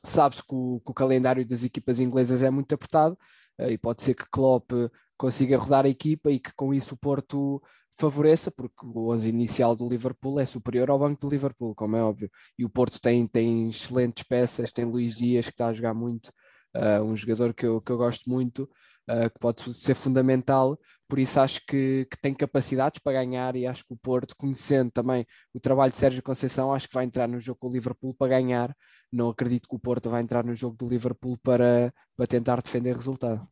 sabe-se 0.03 0.41
que, 0.41 0.49
que 0.49 0.91
o, 0.91 0.93
calendário 0.93 1.45
das 1.45 1.63
equipas 1.63 1.99
inglesas 1.99 2.43
é 2.43 2.49
muito 2.49 2.73
apertado. 2.73 3.15
Uh, 3.59 3.69
e 3.71 3.77
pode 3.77 4.03
ser 4.03 4.13
que 4.13 4.29
Klopp 4.29 4.71
consiga 5.17 5.57
rodar 5.57 5.85
a 5.85 5.89
equipa 5.89 6.31
e 6.31 6.39
que 6.39 6.53
com 6.55 6.73
isso 6.73 6.95
o 6.95 6.97
Porto 6.97 7.61
favoreça, 7.99 8.51
porque 8.51 8.85
o 8.85 9.11
11 9.11 9.29
inicial 9.29 9.75
do 9.75 9.89
Liverpool 9.89 10.39
é 10.39 10.45
superior 10.45 10.89
ao 10.89 10.99
banco 10.99 11.19
do 11.19 11.29
Liverpool, 11.29 11.73
como 11.73 11.95
é 11.95 12.03
óbvio. 12.03 12.29
E 12.57 12.63
o 12.63 12.69
Porto 12.69 13.01
tem, 13.01 13.25
tem 13.25 13.69
excelentes 13.69 14.23
peças, 14.23 14.71
tem 14.71 14.85
Luís 14.85 15.15
Dias 15.15 15.45
que 15.47 15.51
está 15.53 15.67
a 15.67 15.73
jogar 15.73 15.93
muito, 15.95 16.27
uh, 16.75 17.03
um 17.03 17.15
jogador 17.15 17.53
que 17.53 17.65
eu, 17.65 17.81
que 17.81 17.91
eu 17.91 17.97
gosto 17.97 18.29
muito. 18.29 18.69
Uh, 19.09 19.29
que 19.29 19.39
pode 19.39 19.73
ser 19.73 19.95
fundamental, 19.95 20.77
por 21.07 21.19
isso 21.19 21.39
acho 21.39 21.61
que, 21.65 22.05
que, 22.11 22.17
tem 22.21 22.33
capacidades 22.33 22.99
para 22.99 23.13
ganhar 23.13 23.55
e 23.55 23.65
acho 23.65 23.85
que 23.85 23.93
o 23.93 23.97
Porto, 23.97 24.35
conhecendo 24.37 24.91
também 24.91 25.25
o 25.53 25.59
trabalho 25.59 25.91
de 25.91 25.97
Sérgio 25.97 26.21
Conceição, 26.21 26.73
acho 26.73 26.87
que 26.87 26.93
vai 26.93 27.05
entrar 27.05 27.27
no 27.27 27.39
jogo 27.39 27.59
com 27.59 27.69
o 27.69 27.71
Liverpool 27.71 28.13
para 28.13 28.27
ganhar. 28.27 28.75
Não 29.11 29.29
acredito 29.29 29.67
que 29.69 29.75
o 29.75 29.79
Porto 29.79 30.09
vai 30.09 30.21
entrar 30.21 30.43
no 30.43 30.53
jogo 30.53 30.75
do 30.75 30.89
Liverpool 30.89 31.37
para, 31.41 31.93
para 32.15 32.27
tentar 32.27 32.61
defender 32.61 32.93
o 32.93 32.97
resultado. 32.97 33.47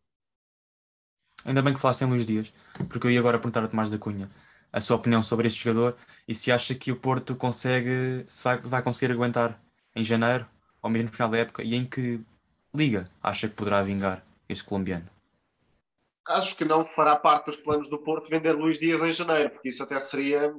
Ainda 1.46 1.62
bem 1.62 1.74
que 1.74 1.80
falaste 1.80 2.02
em 2.02 2.08
Luís 2.08 2.26
Dias, 2.26 2.52
porque 2.90 3.08
eu 3.08 3.12
ia 3.12 3.20
agora 3.20 3.38
perguntar 3.38 3.64
a 3.64 3.68
Tomás 3.68 3.90
da 3.90 3.98
Cunha 3.98 4.30
a 4.74 4.82
sua 4.82 4.98
opinião 4.98 5.24
sobre 5.24 5.48
este 5.48 5.64
jogador 5.64 5.96
e 6.28 6.36
se 6.36 6.52
acha 6.52 6.76
que 6.76 6.92
o 6.92 6.98
Porto 6.98 7.34
consegue, 7.36 8.26
se 8.28 8.44
vai, 8.44 8.58
vai 8.58 8.82
conseguir 8.82 9.14
aguentar 9.14 9.58
em 9.96 10.04
janeiro 10.04 10.46
ou 10.82 10.90
mesmo 10.90 11.08
no 11.08 11.14
final 11.14 11.30
da 11.30 11.38
época 11.38 11.64
e 11.64 11.76
em 11.76 11.86
que 11.86 12.20
liga 12.74 13.08
acha 13.24 13.48
que 13.48 13.56
poderá 13.56 13.82
vingar 13.82 14.22
este 14.50 14.66
colombiano? 14.66 15.15
Acho 16.28 16.56
que 16.56 16.66
não 16.66 16.86
fará 16.86 17.16
parte 17.16 17.46
dos 17.46 17.58
planos 17.58 17.88
do 17.88 18.02
Porto 18.02 18.30
vender 18.30 18.54
Luís 18.54 18.80
Dias 18.80 19.02
em 19.02 19.14
janeiro, 19.14 19.52
porque 19.52 19.70
isso 19.70 19.84
até 19.84 20.00
seria 20.00 20.54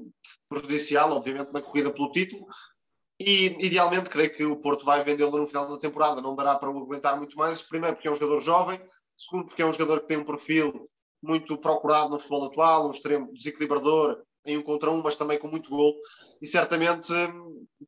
prejudicial, 0.48 1.10
obviamente, 1.10 1.52
na 1.52 1.60
corrida 1.60 1.92
pelo 1.92 2.12
título. 2.12 2.46
E 3.18 3.46
idealmente 3.64 4.10
creio 4.10 4.32
que 4.32 4.44
o 4.44 4.56
Porto 4.56 4.84
vai 4.84 5.02
vendê-lo 5.02 5.38
no 5.38 5.46
final 5.46 5.68
da 5.68 5.78
temporada, 5.78 6.20
não 6.20 6.36
dará 6.36 6.54
para 6.56 6.70
o 6.70 6.78
aguentar 6.78 7.16
muito 7.16 7.36
mais. 7.36 7.62
Primeiro, 7.62 7.96
porque 7.96 8.06
é 8.06 8.10
um 8.10 8.14
jogador 8.14 8.40
jovem, 8.40 8.80
segundo, 9.16 9.46
porque 9.46 9.62
é 9.62 9.66
um 9.66 9.72
jogador 9.72 10.00
que 10.00 10.06
tem 10.06 10.18
um 10.18 10.24
perfil 10.24 10.88
muito 11.22 11.56
procurado 11.58 12.10
no 12.10 12.18
futebol 12.18 12.46
atual, 12.46 12.86
um 12.86 12.90
extremo 12.90 13.32
desequilibrador 13.32 14.22
em 14.44 14.56
um 14.56 14.62
contra 14.62 14.90
um, 14.90 15.02
mas 15.02 15.16
também 15.16 15.38
com 15.38 15.48
muito 15.48 15.70
gol. 15.70 15.94
E 16.40 16.46
certamente 16.46 17.12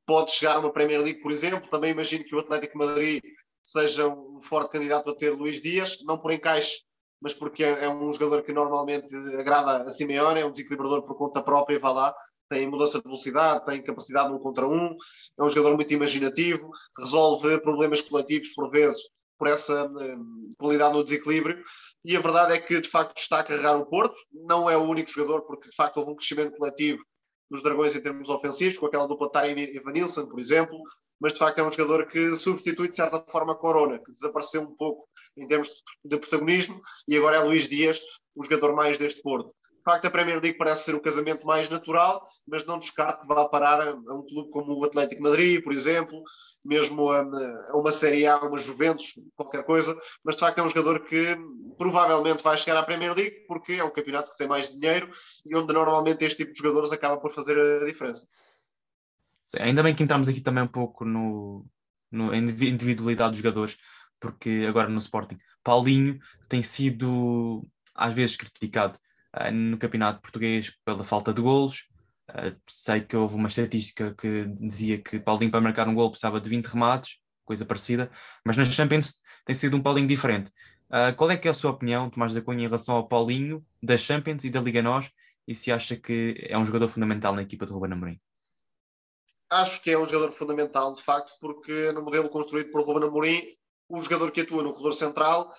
pode 0.05 0.33
chegar 0.33 0.57
a 0.57 0.59
uma 0.59 0.73
Premier 0.73 1.01
League, 1.01 1.21
por 1.21 1.31
exemplo. 1.31 1.69
Também 1.69 1.93
imagino 1.93 2.25
que 2.25 2.35
o 2.35 2.41
Atlético 2.41 2.79
Madrid 2.79 3.23
seja 3.63 4.09
um 4.09 4.41
forte 4.41 4.73
candidato 4.73 5.11
a 5.11 5.15
ter 5.15 5.31
Luís 5.31 5.61
Dias, 5.61 5.99
não 6.03 6.19
por 6.19 6.33
encaixe, 6.33 6.81
mas 7.21 7.35
porque 7.35 7.65
é, 7.65 7.85
é 7.85 7.89
um 7.89 8.11
jogador 8.13 8.43
que 8.43 8.53
normalmente 8.53 9.15
agrada 9.39 9.83
a 9.83 9.91
Simeone, 9.91 10.41
é 10.41 10.47
um 10.47 10.53
desequilibrador 10.53 11.03
por 11.03 11.17
conta 11.17 11.43
própria, 11.43 11.79
vá 11.79 11.93
lá, 11.93 12.15
tem 12.49 12.69
mudança 12.69 12.99
de 12.99 13.05
velocidade, 13.05 13.65
tem 13.65 13.83
capacidade 13.83 14.31
no 14.31 14.41
contra 14.41 14.67
um, 14.67 14.97
é 15.39 15.45
um 15.45 15.49
jogador 15.49 15.77
muito 15.77 15.93
imaginativo, 15.93 16.71
resolve 16.99 17.61
problemas 17.61 18.01
coletivos 18.01 18.49
por 18.55 18.71
vezes 18.71 19.01
por 19.39 19.49
essa 19.49 19.87
hum, 19.87 20.51
qualidade 20.59 20.95
no 20.95 21.05
desequilíbrio 21.05 21.63
e 22.05 22.17
a 22.17 22.21
verdade 22.21 22.55
é 22.55 22.59
que 22.59 22.81
de 22.81 22.89
facto 22.89 23.19
está 23.19 23.41
a 23.41 23.45
carregar 23.45 23.77
o 23.77 23.87
Porto, 23.87 24.17
não 24.33 24.69
é 24.69 24.77
o 24.77 24.83
único 24.83 25.11
jogador, 25.11 25.43
porque 25.43 25.69
de 25.69 25.77
facto 25.77 25.99
houve 25.99 26.13
um 26.13 26.17
crescimento 26.17 26.57
coletivo 26.57 27.03
dos 27.51 27.63
Dragões 27.63 27.95
em 27.95 28.01
termos 28.01 28.29
ofensivos, 28.29 28.79
com 28.79 28.87
aquela 28.87 29.07
dupla 29.07 29.31
Tarek 29.31 29.61
e 29.61 29.77
Evanilson, 29.77 30.27
por 30.27 30.39
exemplo, 30.39 30.79
mas 31.21 31.33
de 31.33 31.39
facto 31.39 31.59
é 31.59 31.65
um 31.65 31.71
jogador 31.71 32.07
que 32.07 32.35
substitui 32.35 32.89
de 32.89 32.97
certa 32.97 33.21
forma 33.21 33.53
a 33.53 33.57
Corona, 33.57 33.99
que 33.99 34.13
desapareceu 34.13 34.63
um 34.63 34.75
pouco 34.75 35.09
em 35.37 35.47
termos 35.47 35.69
de 36.05 36.19
protagonismo, 36.19 36.81
e 37.07 37.17
agora 37.17 37.37
é 37.37 37.41
Luís 37.41 37.69
Dias, 37.69 38.01
o 38.35 38.43
jogador 38.43 38.75
mais 38.75 38.99
deste 38.99 39.23
Porto 39.23 39.55
facto, 39.89 40.05
a 40.05 40.11
Premier 40.11 40.39
League 40.39 40.59
parece 40.59 40.85
ser 40.85 40.95
o 40.95 41.01
casamento 41.01 41.47
mais 41.47 41.67
natural, 41.71 42.23
mas 42.47 42.65
não 42.67 42.79
descarto 42.79 43.23
que 43.23 43.27
vá 43.27 43.49
parar 43.49 43.81
a 43.81 43.95
um 43.95 44.23
clube 44.23 44.51
como 44.51 44.75
o 44.75 44.85
Atlético 44.85 45.23
Madrid, 45.23 45.63
por 45.65 45.73
exemplo, 45.73 46.23
mesmo 46.63 47.11
a, 47.11 47.21
a, 47.21 47.77
uma 47.77 47.91
Série 47.91 48.27
A, 48.27 48.39
uma 48.39 48.59
Juventus, 48.59 49.15
qualquer 49.35 49.65
coisa. 49.65 49.99
Mas 50.23 50.37
de 50.37 50.41
facto 50.41 50.59
é 50.59 50.63
um 50.63 50.69
jogador 50.69 51.01
que 51.07 51.39
provavelmente 51.79 52.43
vai 52.43 52.59
chegar 52.59 52.79
à 52.79 52.83
Premier 52.83 53.15
League, 53.15 53.47
porque 53.47 53.75
é 53.75 53.85
um 53.85 53.91
campeonato 53.91 54.31
que 54.31 54.37
tem 54.37 54.47
mais 54.47 54.69
dinheiro 54.69 55.11
e 55.47 55.57
onde 55.57 55.73
normalmente 55.73 56.23
este 56.23 56.45
tipo 56.45 56.53
de 56.53 56.59
jogadores 56.59 56.93
acaba 56.93 57.17
por 57.17 57.33
fazer 57.33 57.59
a 57.59 57.87
diferença. 57.87 58.27
Ainda 59.57 59.83
bem 59.83 59.95
que 59.95 60.03
entramos 60.03 60.29
aqui 60.29 60.41
também 60.41 60.65
um 60.65 60.69
pouco 60.69 61.05
no, 61.05 61.67
no 62.11 62.35
individualidade 62.35 63.31
dos 63.31 63.39
jogadores, 63.39 63.77
porque 64.21 64.67
agora 64.69 64.89
no 64.89 64.99
Sporting, 64.99 65.39
Paulinho 65.63 66.19
tem 66.49 66.63
sido 66.63 67.67
às 67.95 68.15
vezes 68.15 68.37
criticado 68.37 68.99
uh, 69.37 69.51
no 69.53 69.79
campeonato 69.79 70.21
português 70.21 70.73
pela 70.85 71.05
falta 71.05 71.33
de 71.33 71.41
golos. 71.41 71.89
Uh, 72.31 72.55
sei 72.69 73.01
que 73.01 73.17
houve 73.17 73.35
uma 73.35 73.49
estatística 73.49 74.15
que 74.15 74.47
dizia 74.61 74.99
que 74.99 75.19
Paulinho 75.19 75.51
para 75.51 75.61
marcar 75.61 75.89
um 75.89 75.95
gol 75.95 76.11
precisava 76.11 76.41
de 76.41 76.51
20 76.51 76.67
remates, 76.67 77.19
coisa 77.45 77.65
parecida, 77.65 78.11
mas 78.45 78.57
nas 78.57 78.69
Champions 78.69 79.15
tem 79.47 79.55
sido 79.55 79.77
um 79.77 79.83
Paulinho 79.83 80.09
diferente. 80.09 80.53
Uh, 80.91 81.15
qual 81.17 81.31
é 81.31 81.37
que 81.37 81.49
é 81.49 81.51
a 81.51 81.55
sua 81.55 81.71
opinião, 81.71 82.11
Tomás 82.11 82.33
da 82.35 82.43
Cunha, 82.43 82.61
em 82.61 82.67
relação 82.67 82.97
ao 82.97 83.09
Paulinho 83.09 83.65
da 83.83 83.97
Champions 83.97 84.45
e 84.45 84.51
da 84.51 84.61
Liga 84.61 84.83
NOS 84.83 85.11
e 85.47 85.55
se 85.55 85.73
acha 85.73 85.97
que 85.97 86.35
é 86.49 86.59
um 86.59 86.65
jogador 86.65 86.89
fundamental 86.89 87.35
na 87.35 87.43
equipa 87.43 87.67
de 87.67 87.73
Ruben 87.73 87.93
Amorim? 87.93 88.21
Acho 89.51 89.83
que 89.83 89.91
é 89.91 89.99
um 89.99 90.05
jogador 90.05 90.33
fundamental, 90.33 90.95
de 90.95 91.03
facto, 91.03 91.33
porque 91.41 91.91
no 91.93 92.03
modelo 92.03 92.29
construído 92.29 92.71
por 92.71 92.83
Ruben 92.83 93.09
Amorim, 93.09 93.43
o 93.89 94.01
jogador 94.01 94.31
que 94.31 94.43
atua 94.43 94.63
no 94.63 94.71
corredor 94.71 94.95
central 94.95 95.51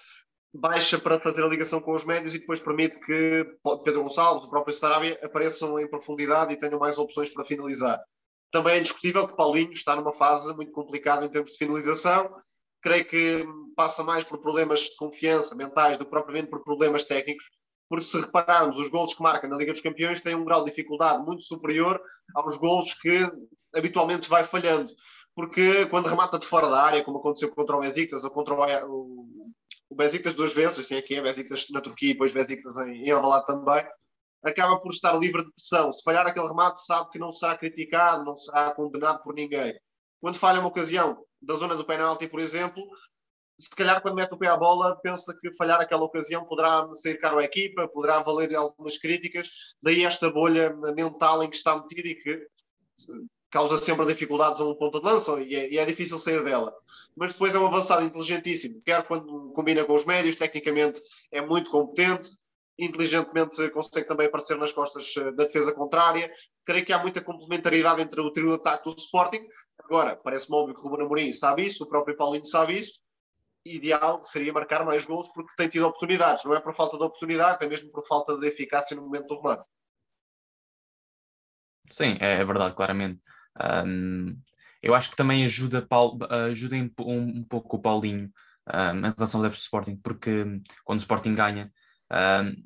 baixa 0.53 0.97
para 0.97 1.19
fazer 1.19 1.43
a 1.43 1.47
ligação 1.47 1.79
com 1.79 1.93
os 1.93 2.03
médios 2.03 2.33
e 2.33 2.39
depois 2.39 2.59
permite 2.59 2.99
que 2.99 3.45
Pedro 3.83 4.03
Gonçalves, 4.03 4.43
o 4.43 4.49
próprio 4.49 4.75
Sarabia, 4.75 5.19
apareçam 5.23 5.79
em 5.79 5.87
profundidade 5.87 6.53
e 6.53 6.57
tenham 6.57 6.79
mais 6.79 6.97
opções 6.97 7.29
para 7.29 7.45
finalizar. 7.45 7.99
Também 8.51 8.75
é 8.75 8.79
indiscutível 8.79 9.27
que 9.27 9.35
Paulinho 9.35 9.71
está 9.71 9.95
numa 9.95 10.13
fase 10.13 10.53
muito 10.55 10.71
complicada 10.71 11.25
em 11.25 11.29
termos 11.29 11.51
de 11.51 11.57
finalização. 11.57 12.35
Creio 12.81 13.05
que 13.07 13.45
passa 13.75 14.03
mais 14.03 14.23
por 14.23 14.39
problemas 14.39 14.81
de 14.81 14.95
confiança 14.95 15.55
mentais 15.55 15.97
do 15.97 16.05
que 16.05 16.09
propriamente 16.09 16.49
por 16.49 16.63
problemas 16.63 17.03
técnicos, 17.03 17.45
porque 17.89 18.05
se 18.05 18.21
repararmos, 18.21 18.77
os 18.77 18.89
golos 18.89 19.15
que 19.15 19.23
marca 19.23 19.47
na 19.47 19.57
Liga 19.57 19.73
dos 19.73 19.81
Campeões 19.81 20.21
têm 20.21 20.35
um 20.35 20.45
grau 20.45 20.63
de 20.63 20.69
dificuldade 20.69 21.25
muito 21.25 21.43
superior 21.43 21.99
aos 22.35 22.55
golos 22.55 22.93
que 22.93 23.27
habitualmente 23.75 24.29
vai 24.29 24.43
falhando. 24.43 24.93
Porque 25.35 25.87
quando 25.87 26.07
remata 26.07 26.37
de 26.37 26.45
fora 26.45 26.69
da 26.69 26.81
área, 26.81 27.03
como 27.03 27.17
aconteceu 27.17 27.49
contra 27.53 27.75
o 27.75 27.79
Besiktas 27.79 28.23
ou 28.23 28.29
contra 28.29 28.53
o, 28.85 29.25
o 29.89 29.95
Besiktas 29.95 30.35
duas 30.35 30.53
vezes, 30.53 30.79
assim 30.79 30.95
é 30.95 31.01
que 31.01 31.15
é, 31.15 31.21
Besiktas 31.21 31.65
na 31.71 31.81
Turquia 31.81 32.11
e 32.11 32.13
depois 32.13 32.31
Besiktas 32.31 32.77
em, 32.77 33.07
em 33.07 33.11
Alvalade 33.11 33.47
também, 33.47 33.83
acaba 34.43 34.79
por 34.79 34.91
estar 34.91 35.13
livre 35.13 35.43
de 35.43 35.51
pressão. 35.51 35.91
Se 35.91 36.03
falhar 36.03 36.27
aquele 36.27 36.47
remate, 36.47 36.85
sabe 36.85 37.09
que 37.09 37.17
não 37.17 37.33
será 37.33 37.57
criticado, 37.57 38.23
não 38.23 38.37
será 38.37 38.73
condenado 38.75 39.23
por 39.23 39.33
ninguém. 39.33 39.73
Quando 40.21 40.37
falha 40.37 40.59
uma 40.59 40.69
ocasião 40.69 41.17
da 41.41 41.55
zona 41.55 41.75
do 41.75 41.85
penalti, 41.85 42.27
por 42.27 42.39
exemplo, 42.39 42.83
se 43.59 43.69
calhar 43.71 44.01
quando 44.01 44.15
mete 44.15 44.33
o 44.33 44.37
pé 44.37 44.47
à 44.47 44.55
bola, 44.55 44.95
pensa 45.03 45.37
que 45.39 45.53
falhar 45.53 45.81
aquela 45.81 46.03
ocasião 46.03 46.45
poderá 46.45 46.87
sair 46.93 47.17
caro 47.17 47.39
à 47.39 47.43
equipa, 47.43 47.89
poderá 47.89 48.23
valer 48.23 48.55
algumas 48.55 48.97
críticas. 48.97 49.49
Daí 49.81 50.05
esta 50.05 50.31
bolha 50.31 50.73
mental 50.95 51.43
em 51.43 51.49
que 51.49 51.57
está 51.57 51.75
metido 51.75 52.07
e 52.07 52.15
que 52.15 52.47
causa 53.51 53.77
sempre 53.77 54.05
dificuldades 54.05 54.61
a 54.61 54.65
um 54.65 54.75
ponto 54.75 54.99
de 54.99 55.05
lança 55.05 55.41
e 55.41 55.55
é, 55.55 55.73
e 55.73 55.77
é, 55.77 55.85
difícil 55.85 56.17
sair 56.17 56.41
dela. 56.43 56.73
Mas 57.17 57.33
depois 57.33 57.53
é 57.53 57.59
um 57.59 57.67
avançado 57.67 58.03
inteligentíssimo, 58.03 58.81
quer 58.85 59.05
quando 59.05 59.51
combina 59.53 59.83
com 59.83 59.93
os 59.93 60.05
médios, 60.05 60.37
tecnicamente 60.37 61.01
é 61.31 61.41
muito 61.41 61.69
competente, 61.69 62.29
inteligentemente 62.77 63.69
consegue 63.71 64.07
também 64.07 64.27
aparecer 64.27 64.57
nas 64.57 64.71
costas 64.71 65.13
eh, 65.17 65.31
da 65.33 65.43
defesa 65.43 65.73
contrária. 65.73 66.31
Creio 66.65 66.85
que 66.85 66.93
há 66.93 66.99
muita 66.99 67.19
complementaridade 67.19 68.01
entre 68.01 68.21
o 68.21 68.31
trio 68.31 68.49
de 68.49 68.55
ataque 68.55 68.85
do 68.89 68.95
Sporting. 68.95 69.45
Agora, 69.83 70.15
parece-me 70.15 70.55
óbvio 70.55 70.75
que 70.75 70.81
o 70.81 70.83
Ruben 70.83 71.05
Amorim 71.05 71.31
sabe 71.33 71.65
isso, 71.65 71.83
o 71.83 71.87
próprio 71.87 72.15
Paulinho 72.15 72.45
sabe 72.45 72.77
isso. 72.77 72.93
Ideal 73.75 74.21
seria 74.23 74.53
marcar 74.53 74.85
mais 74.85 75.05
gols 75.05 75.27
porque 75.29 75.53
tem 75.55 75.69
tido 75.69 75.85
oportunidades. 75.85 76.43
Não 76.43 76.55
é 76.55 76.59
por 76.59 76.75
falta 76.75 76.97
de 76.97 77.03
oportunidades, 77.03 77.61
é 77.61 77.67
mesmo 77.67 77.91
por 77.91 78.05
falta 78.07 78.37
de 78.37 78.47
eficácia 78.47 78.95
no 78.95 79.03
momento 79.03 79.27
do 79.27 79.35
remate. 79.41 79.67
Sim, 81.89 82.17
é, 82.19 82.41
é 82.41 82.45
verdade, 82.45 82.75
claramente. 82.75 83.21
Um, 83.85 84.39
eu 84.81 84.93
acho 84.95 85.09
que 85.09 85.15
também 85.15 85.43
ajuda, 85.43 85.85
ajuda 86.49 86.75
um, 86.75 87.21
um 87.39 87.43
pouco 87.43 87.77
o 87.77 87.81
Paulinho 87.81 88.31
um, 88.67 89.07
em 89.07 89.13
relação 89.15 89.43
ao 89.43 89.51
Sporting, 89.51 89.97
porque 89.97 90.45
quando 90.83 90.99
o 90.99 91.01
Sporting 91.01 91.33
ganha, 91.33 91.71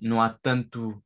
não 0.01 0.21
há 0.21 0.29
tanto 0.29 1.03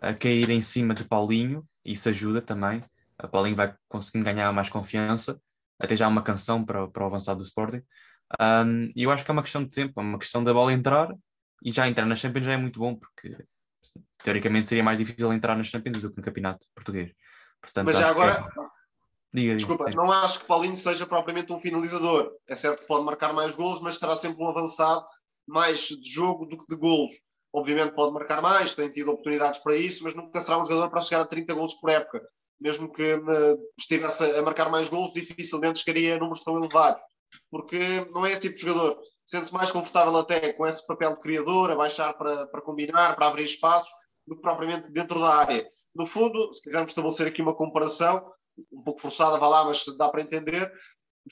a 0.00 0.14
cair 0.14 0.50
em 0.50 0.62
cima 0.62 0.94
de 0.94 1.04
Paulinho, 1.04 1.64
isso 1.84 2.08
ajuda 2.08 2.40
também. 2.42 2.84
O 3.22 3.28
Paulinho 3.28 3.56
vai 3.56 3.74
conseguindo 3.88 4.24
ganhar 4.24 4.52
mais 4.52 4.68
confiança, 4.68 5.40
até 5.78 5.96
já 5.96 6.06
há 6.06 6.08
uma 6.08 6.22
canção 6.22 6.64
para, 6.64 6.88
para 6.88 7.02
o 7.02 7.06
avançado 7.06 7.38
do 7.38 7.44
Sporting. 7.44 7.82
Um, 8.38 8.92
e 8.94 9.02
eu 9.02 9.10
acho 9.10 9.24
que 9.24 9.30
é 9.30 9.32
uma 9.32 9.42
questão 9.42 9.64
de 9.64 9.70
tempo, 9.70 9.98
é 9.98 10.02
uma 10.02 10.18
questão 10.18 10.44
da 10.44 10.52
bola 10.52 10.72
entrar 10.72 11.12
e 11.64 11.72
já 11.72 11.88
entrar 11.88 12.06
na 12.06 12.14
Champions 12.14 12.46
já 12.46 12.52
é 12.52 12.56
muito 12.56 12.78
bom, 12.78 12.94
porque 12.94 13.36
teoricamente 14.22 14.68
seria 14.68 14.84
mais 14.84 14.98
difícil 14.98 15.32
entrar 15.32 15.56
na 15.56 15.64
Champions 15.64 16.00
do 16.00 16.10
que 16.10 16.16
no 16.16 16.22
Campeonato 16.22 16.66
Português. 16.74 17.12
Portanto, 17.60 17.86
Mas 17.86 17.98
já 17.98 18.08
agora, 18.08 18.46
é... 18.56 18.80
Diga, 19.32 19.54
Desculpa, 19.54 19.84
diga. 19.86 19.96
não 19.96 20.10
acho 20.10 20.40
que 20.40 20.46
Paulinho 20.46 20.76
seja 20.76 21.06
propriamente 21.06 21.52
um 21.52 21.60
finalizador. 21.60 22.32
É 22.48 22.56
certo 22.56 22.80
que 22.80 22.86
pode 22.86 23.04
marcar 23.04 23.32
mais 23.32 23.54
golos, 23.54 23.80
mas 23.80 23.96
será 23.96 24.16
sempre 24.16 24.42
um 24.42 24.48
avançado 24.48 25.04
mais 25.46 25.80
de 25.80 26.10
jogo 26.10 26.46
do 26.46 26.58
que 26.58 26.66
de 26.66 26.76
golos. 26.76 27.14
Obviamente 27.52 27.94
pode 27.94 28.12
marcar 28.12 28.40
mais, 28.40 28.74
tem 28.74 28.90
tido 28.90 29.10
oportunidades 29.10 29.60
para 29.60 29.76
isso, 29.76 30.04
mas 30.04 30.14
nunca 30.14 30.40
será 30.40 30.60
um 30.60 30.64
jogador 30.64 30.88
para 30.90 31.02
chegar 31.02 31.22
a 31.22 31.26
30 31.26 31.52
golos 31.54 31.74
por 31.74 31.90
época. 31.90 32.22
Mesmo 32.60 32.92
que 32.92 33.14
uh, 33.14 33.58
estivesse 33.78 34.24
a 34.24 34.42
marcar 34.42 34.68
mais 34.68 34.88
golos, 34.88 35.12
dificilmente 35.12 35.78
chegaria 35.78 36.14
a 36.14 36.18
números 36.18 36.42
tão 36.42 36.56
elevados. 36.56 37.00
Porque 37.50 38.06
não 38.12 38.24
é 38.24 38.32
esse 38.32 38.42
tipo 38.42 38.56
de 38.56 38.62
jogador. 38.62 38.98
Sente-se 39.26 39.52
mais 39.52 39.70
confortável 39.70 40.16
até 40.16 40.52
com 40.52 40.66
esse 40.66 40.84
papel 40.86 41.14
de 41.14 41.20
criador, 41.20 41.70
a 41.70 41.76
baixar 41.76 42.12
para, 42.14 42.46
para 42.46 42.62
combinar, 42.62 43.14
para 43.14 43.28
abrir 43.28 43.44
espaços, 43.44 43.90
do 44.26 44.36
que 44.36 44.42
propriamente 44.42 44.90
dentro 44.90 45.18
da 45.18 45.34
área. 45.34 45.66
No 45.94 46.06
fundo, 46.06 46.52
se 46.54 46.62
quisermos 46.62 46.90
estabelecer 46.90 47.26
aqui 47.26 47.42
uma 47.42 47.54
comparação, 47.54 48.24
um 48.72 48.82
pouco 48.82 49.00
forçada, 49.00 49.38
vá 49.38 49.48
lá, 49.48 49.64
mas 49.64 49.84
dá 49.96 50.08
para 50.08 50.22
entender, 50.22 50.70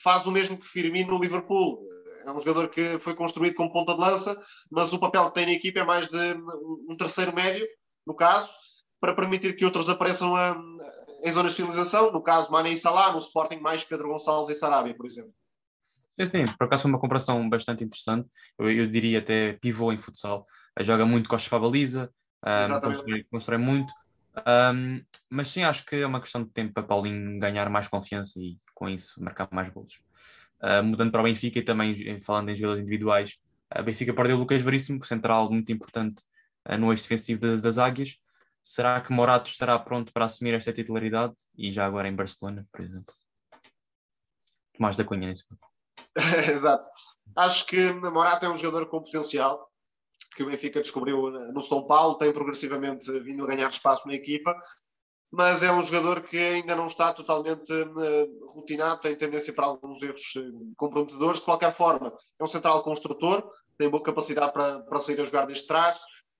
faz 0.01 0.25
o 0.25 0.31
mesmo 0.31 0.57
que 0.57 0.67
Firmino 0.67 1.13
no 1.13 1.19
Liverpool. 1.19 1.87
é 2.25 2.31
um 2.31 2.39
jogador 2.39 2.69
que 2.69 2.99
foi 2.99 3.15
construído 3.15 3.55
como 3.55 3.71
ponta 3.71 3.93
de 3.93 3.99
lança, 3.99 4.39
mas 4.71 4.91
o 4.93 4.99
papel 4.99 5.25
que 5.27 5.33
tem 5.33 5.45
na 5.45 5.53
equipa 5.53 5.79
é 5.79 5.85
mais 5.85 6.07
de 6.07 6.35
um 6.87 6.95
terceiro 6.97 7.33
médio, 7.33 7.67
no 8.05 8.15
caso, 8.15 8.49
para 8.99 9.15
permitir 9.15 9.55
que 9.55 9.65
outros 9.65 9.89
apareçam 9.89 10.35
a, 10.35 10.57
em 11.23 11.31
zonas 11.31 11.51
de 11.51 11.57
finalização, 11.57 12.11
no 12.11 12.21
caso 12.21 12.51
Mané 12.51 12.71
e 12.71 12.77
Salah, 12.77 13.13
no 13.13 13.19
Sporting 13.19 13.59
mais 13.59 13.83
Pedro 13.83 14.09
Gonçalves 14.09 14.55
e 14.55 14.59
Sarabia, 14.59 14.95
por 14.95 15.05
exemplo. 15.05 15.33
Sim, 16.19 16.25
sim, 16.25 16.45
por 16.57 16.65
acaso 16.65 16.81
foi 16.81 16.91
uma 16.91 16.99
comparação 16.99 17.47
bastante 17.49 17.81
interessante. 17.81 18.27
Eu, 18.57 18.69
eu 18.69 18.89
diria 18.89 19.19
até 19.19 19.53
pivô 19.53 19.93
em 19.93 19.97
futsal. 19.97 20.45
Joga 20.81 21.05
muito 21.05 21.29
para 21.29 21.37
a 21.37 21.59
baliza, 21.59 22.11
um, 22.45 22.81
constrói, 22.81 23.23
constrói, 23.31 23.57
muito. 23.57 23.93
Um, 24.45 25.01
mas 25.29 25.47
sim, 25.47 25.63
acho 25.63 25.85
que 25.85 25.95
é 25.95 26.05
uma 26.05 26.19
questão 26.19 26.43
de 26.43 26.49
tempo 26.51 26.73
para 26.73 26.83
Paulinho 26.83 27.39
ganhar 27.39 27.69
mais 27.69 27.87
confiança 27.87 28.37
e 28.37 28.57
com 28.75 28.89
isso 28.89 29.23
marcar 29.23 29.47
mais 29.49 29.71
gols. 29.71 29.93
Uh, 30.61 30.83
mudando 30.83 31.09
para 31.09 31.21
o 31.21 31.23
Benfica 31.23 31.59
e 31.59 31.63
também 31.63 32.19
falando 32.19 32.49
em 32.49 32.55
jogadores 32.55 32.81
individuais, 32.83 33.37
a 33.69 33.81
Benfica 33.81 34.13
perdeu 34.13 34.35
o 34.35 34.39
Lucas 34.39 34.61
Veríssimo, 34.61 35.03
central 35.05 35.49
muito 35.49 35.71
importante 35.71 36.23
uh, 36.69 36.77
no 36.77 36.91
eixo 36.91 37.03
defensivo 37.03 37.39
das, 37.39 37.61
das 37.61 37.77
Águias. 37.77 38.17
Será 38.61 38.99
que 38.99 39.13
Morato 39.13 39.49
estará 39.49 39.79
pronto 39.79 40.11
para 40.11 40.25
assumir 40.25 40.53
esta 40.53 40.73
titularidade 40.73 41.35
e 41.57 41.71
já 41.71 41.85
agora 41.85 42.09
em 42.09 42.15
Barcelona, 42.15 42.67
por 42.73 42.81
exemplo? 42.81 43.15
Tomás 44.73 44.97
da 44.97 45.05
Cunha, 45.05 45.27
nesse 45.27 45.47
caso. 45.47 45.69
Exato. 46.53 46.87
Acho 47.35 47.65
que 47.65 47.91
Morata 47.93 48.45
é 48.45 48.49
um 48.49 48.57
jogador 48.57 48.87
com 48.87 49.03
potencial 49.03 49.69
que 50.35 50.43
o 50.43 50.47
Benfica 50.47 50.81
descobriu 50.81 51.29
no 51.51 51.61
São 51.61 51.85
Paulo, 51.85 52.17
tem 52.17 52.31
progressivamente 52.31 53.11
vindo 53.19 53.43
a 53.43 53.47
ganhar 53.47 53.69
espaço 53.69 54.07
na 54.07 54.13
equipa, 54.13 54.55
mas 55.31 55.61
é 55.61 55.71
um 55.71 55.81
jogador 55.81 56.21
que 56.23 56.37
ainda 56.37 56.75
não 56.75 56.87
está 56.87 57.13
totalmente 57.13 57.71
uh, 57.71 58.53
rotinado, 58.53 59.01
tem 59.01 59.15
tendência 59.15 59.53
para 59.53 59.65
alguns 59.65 60.01
erros 60.01 60.33
uh, 60.37 60.73
comprometedores. 60.75 61.39
De 61.39 61.45
qualquer 61.45 61.75
forma, 61.75 62.17
é 62.39 62.43
um 62.43 62.47
central 62.47 62.81
construtor, 62.83 63.47
tem 63.77 63.89
boa 63.89 64.01
capacidade 64.01 64.51
para, 64.53 64.79
para 64.79 64.99
sair 64.99 65.19
a 65.21 65.23
jogar 65.23 65.45
desde 65.45 65.67
trás, 65.67 65.99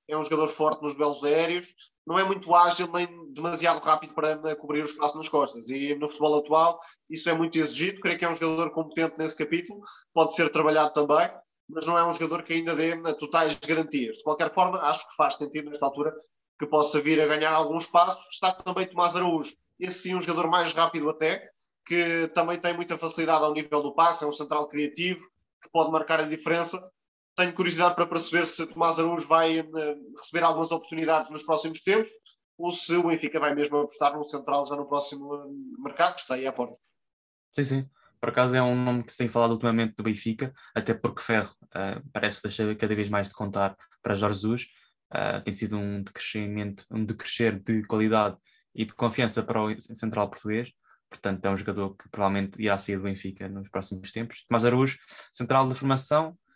é 0.10 0.18
um 0.18 0.24
jogador 0.24 0.48
forte 0.48 0.82
nos 0.82 0.96
belos 0.96 1.24
aéreos, 1.24 1.68
não 2.06 2.18
é 2.18 2.24
muito 2.24 2.54
ágil 2.56 2.92
nem 2.92 3.08
demasiado 3.32 3.80
rápido 3.80 4.16
para 4.16 4.56
cobrir 4.56 4.82
o 4.82 4.86
espaço 4.86 5.16
nas 5.16 5.30
costas. 5.30 5.70
E 5.70 5.94
no 5.94 6.08
futebol 6.08 6.40
atual 6.40 6.80
isso 7.08 7.30
é 7.30 7.34
muito 7.34 7.58
exigido. 7.58 8.00
Creio 8.02 8.18
que 8.18 8.26
é 8.26 8.30
um 8.30 8.34
jogador 8.34 8.72
competente 8.72 9.16
nesse 9.20 9.36
capítulo, 9.36 9.80
pode 10.12 10.34
ser 10.34 10.50
trabalhado 10.50 10.92
também, 10.92 11.30
mas 11.70 11.86
não 11.86 11.96
é 11.96 12.04
um 12.04 12.12
jogador 12.12 12.42
que 12.42 12.54
ainda 12.54 12.76
dê 12.76 12.96
né, 12.96 13.14
totais 13.14 13.56
garantias. 13.60 14.18
De 14.18 14.24
qualquer 14.24 14.52
forma, 14.52 14.80
acho 14.80 15.08
que 15.08 15.16
faz 15.16 15.36
sentido 15.36 15.70
nesta 15.70 15.86
altura 15.86 16.12
que 16.58 16.66
possa 16.66 17.00
vir 17.00 17.22
a 17.22 17.28
ganhar 17.28 17.54
algum 17.54 17.78
espaço. 17.78 18.20
Está 18.32 18.54
também 18.54 18.88
Tomás 18.88 19.16
Araújo, 19.16 19.54
esse 19.80 20.00
sim 20.00 20.16
um 20.16 20.22
jogador 20.22 20.50
mais 20.50 20.74
rápido 20.74 21.12
até, 21.12 21.48
que 21.86 22.28
também 22.34 22.58
tem 22.58 22.74
muita 22.74 22.98
facilidade 22.98 23.44
ao 23.44 23.54
nível 23.54 23.84
do 23.84 23.94
passe, 23.94 24.24
é 24.24 24.28
um 24.28 24.32
central 24.32 24.68
criativo, 24.68 25.22
que 25.62 25.70
pode 25.72 25.92
marcar 25.92 26.20
a 26.20 26.28
diferença 26.28 26.82
tenho 27.40 27.54
curiosidade 27.54 27.96
para 27.96 28.06
perceber 28.06 28.46
se 28.46 28.68
Tomás 28.68 29.00
Araújo 29.00 29.26
vai 29.26 29.62
uh, 29.62 30.12
receber 30.18 30.44
algumas 30.44 30.72
oportunidades 30.72 31.32
nos 31.32 31.42
próximos 31.42 31.80
tempos 31.82 32.12
ou 32.58 32.74
se 32.74 32.94
o 32.94 33.08
Benfica 33.08 33.40
vai 33.40 33.56
mesmo 33.56 33.78
apostar 33.78 34.14
no 34.14 34.26
central 34.26 34.66
já 34.66 34.76
no 34.76 34.86
próximo 34.86 35.34
uh, 35.34 35.82
mercado, 35.82 36.16
que 36.16 36.22
está 36.22 36.36
aí 36.36 36.46
à 36.46 36.52
porta. 36.52 36.78
Sim, 37.56 37.64
sim. 37.64 37.90
Por 38.20 38.28
acaso 38.28 38.58
é 38.58 38.62
um 38.62 38.76
nome 38.76 39.04
que 39.04 39.14
se 39.14 39.18
tem 39.18 39.30
falado 39.30 39.52
ultimamente 39.52 39.96
do 39.96 40.04
Benfica, 40.04 40.54
até 40.76 40.94
porque 40.94 41.22
Ferro 41.22 41.56
uh, 41.68 42.06
parece 42.12 42.44
deixar 42.44 42.76
cada 42.76 42.94
vez 42.94 43.08
mais 43.08 43.30
de 43.30 43.34
contar 43.34 43.78
para 44.04 44.16
Jorge 44.16 44.36
Jesus. 44.36 44.68
tem 45.46 45.54
sido 45.54 45.78
um 45.78 46.04
decrescimento, 46.04 46.86
um 46.92 47.06
decrescer 47.06 47.58
de 47.58 47.84
qualidade 47.84 48.36
e 48.76 48.84
de 48.84 48.94
confiança 48.94 49.42
para 49.42 49.64
o 49.64 49.80
central 49.80 50.30
português. 50.30 50.74
Portanto, 51.10 51.46
é 51.46 51.50
um 51.50 51.58
jogador 51.58 51.96
que 51.96 52.10
provavelmente 52.10 52.62
irá 52.62 52.78
sair 52.78 52.98
do 52.98 53.04
Benfica 53.04 53.48
nos 53.48 53.70
próximos 53.70 54.12
tempos. 54.12 54.46
Tomás 54.46 54.66
Araújo, 54.66 54.98
central 55.32 55.70
de 55.70 55.76
formação, 55.76 56.38
Uh, 56.38 56.49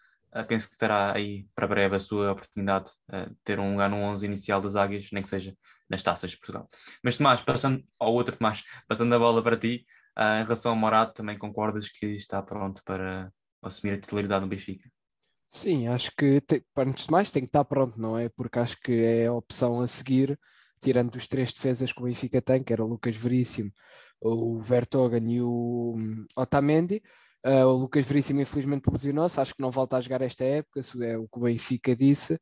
penso 0.47 0.69
que 0.69 0.77
terá 0.77 1.15
aí 1.15 1.45
para 1.53 1.67
breve 1.67 1.95
a 1.95 1.99
sua 1.99 2.31
oportunidade 2.31 2.91
uh, 3.11 3.29
de 3.29 3.35
ter 3.43 3.59
um 3.59 3.71
lugar 3.71 3.89
no 3.89 3.97
11 3.97 4.25
inicial 4.25 4.59
das 4.59 4.75
Águias, 4.75 5.09
nem 5.11 5.21
que 5.21 5.29
seja 5.29 5.55
nas 5.89 6.01
taças 6.01 6.31
de 6.31 6.37
Portugal. 6.37 6.67
Mas 7.03 7.17
Tomás, 7.17 7.41
passando 7.41 7.83
ao 7.99 8.13
outro 8.13 8.35
Tomás, 8.35 8.63
passando 8.87 9.13
a 9.13 9.19
bola 9.19 9.43
para 9.43 9.57
ti, 9.57 9.85
uh, 10.17 10.41
em 10.41 10.43
relação 10.43 10.71
ao 10.71 10.77
Morato, 10.77 11.13
também 11.13 11.37
concordas 11.37 11.89
que 11.89 12.07
está 12.07 12.41
pronto 12.41 12.81
para 12.83 13.31
assumir 13.61 13.93
a 13.93 13.99
titularidade 13.99 14.41
no 14.41 14.49
Benfica? 14.49 14.89
Sim, 15.49 15.87
acho 15.87 16.11
que 16.17 16.41
te, 16.41 16.65
antes 16.75 17.05
de 17.05 17.11
mais 17.11 17.29
tem 17.29 17.43
que 17.43 17.49
estar 17.49 17.63
pronto, 17.63 18.01
não 18.01 18.17
é? 18.17 18.27
Porque 18.29 18.57
acho 18.57 18.75
que 18.81 18.91
é 18.91 19.27
a 19.27 19.33
opção 19.33 19.81
a 19.81 19.87
seguir, 19.87 20.39
tirando 20.81 21.15
os 21.15 21.27
três 21.27 21.53
defesas 21.53 21.93
que 21.93 22.01
o 22.01 22.05
Benfica 22.05 22.41
tem, 22.41 22.63
que 22.63 22.73
era 22.73 22.83
o 22.83 22.87
Lucas 22.87 23.15
Veríssimo, 23.15 23.71
o 24.19 24.57
Vertogen 24.57 25.31
e 25.31 25.41
o 25.41 25.95
um, 25.95 26.25
Otamendi 26.35 27.03
Uh, 27.45 27.65
o 27.65 27.73
Lucas 27.73 28.05
Veríssimo 28.05 28.41
infelizmente 28.41 28.89
lesionou-se, 28.89 29.39
acho 29.39 29.53
que 29.53 29.61
não 29.61 29.69
volta 29.69 29.97
a 29.97 30.01
jogar 30.01 30.21
esta 30.21 30.45
época, 30.45 30.79
isso 30.79 31.01
é 31.03 31.17
o 31.17 31.27
que 31.27 31.37
o 31.37 31.41
Benfica 31.41 31.95
disse. 31.95 32.39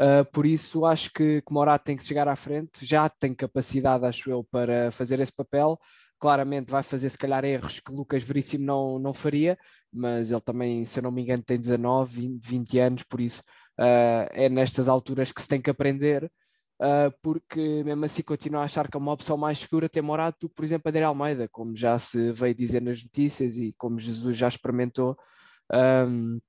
Uh, 0.00 0.24
por 0.32 0.46
isso 0.46 0.84
acho 0.84 1.10
que, 1.12 1.40
que 1.42 1.52
Morato 1.52 1.84
tem 1.84 1.96
que 1.96 2.04
chegar 2.04 2.28
à 2.28 2.36
frente, 2.36 2.84
já 2.84 3.08
tem 3.08 3.34
capacidade, 3.34 4.04
acho 4.04 4.30
eu, 4.30 4.44
para 4.44 4.90
fazer 4.90 5.20
esse 5.20 5.32
papel. 5.32 5.78
Claramente 6.18 6.70
vai 6.70 6.82
fazer 6.82 7.08
se 7.08 7.18
calhar 7.18 7.44
erros 7.44 7.80
que 7.80 7.92
Lucas 7.92 8.22
Veríssimo 8.22 8.64
não, 8.64 8.98
não 8.98 9.12
faria, 9.12 9.58
mas 9.92 10.30
ele 10.30 10.40
também, 10.40 10.84
se 10.84 10.98
eu 11.00 11.02
não 11.02 11.10
me 11.10 11.22
engano, 11.22 11.42
tem 11.42 11.58
19, 11.58 12.20
20, 12.20 12.48
20 12.48 12.78
anos, 12.78 13.02
por 13.02 13.20
isso 13.20 13.42
uh, 13.78 14.26
é 14.32 14.48
nestas 14.48 14.88
alturas 14.88 15.32
que 15.32 15.42
se 15.42 15.48
tem 15.48 15.60
que 15.60 15.70
aprender 15.70 16.30
porque 17.22 17.82
mesmo 17.84 18.04
assim 18.04 18.22
continuo 18.22 18.60
a 18.60 18.64
achar 18.64 18.88
que 18.88 18.96
é 18.96 19.00
uma 19.00 19.12
opção 19.12 19.36
mais 19.36 19.60
segura 19.60 19.88
ter 19.88 20.02
Morato 20.02 20.48
por 20.48 20.64
exemplo, 20.64 20.88
Adriano 20.88 21.08
Almeida, 21.08 21.48
como 21.48 21.74
já 21.74 21.98
se 21.98 22.32
veio 22.32 22.54
dizer 22.54 22.82
nas 22.82 23.02
notícias 23.02 23.56
e 23.56 23.72
como 23.78 23.98
Jesus 23.98 24.36
já 24.36 24.48
experimentou. 24.48 25.16
Um, 25.72 26.40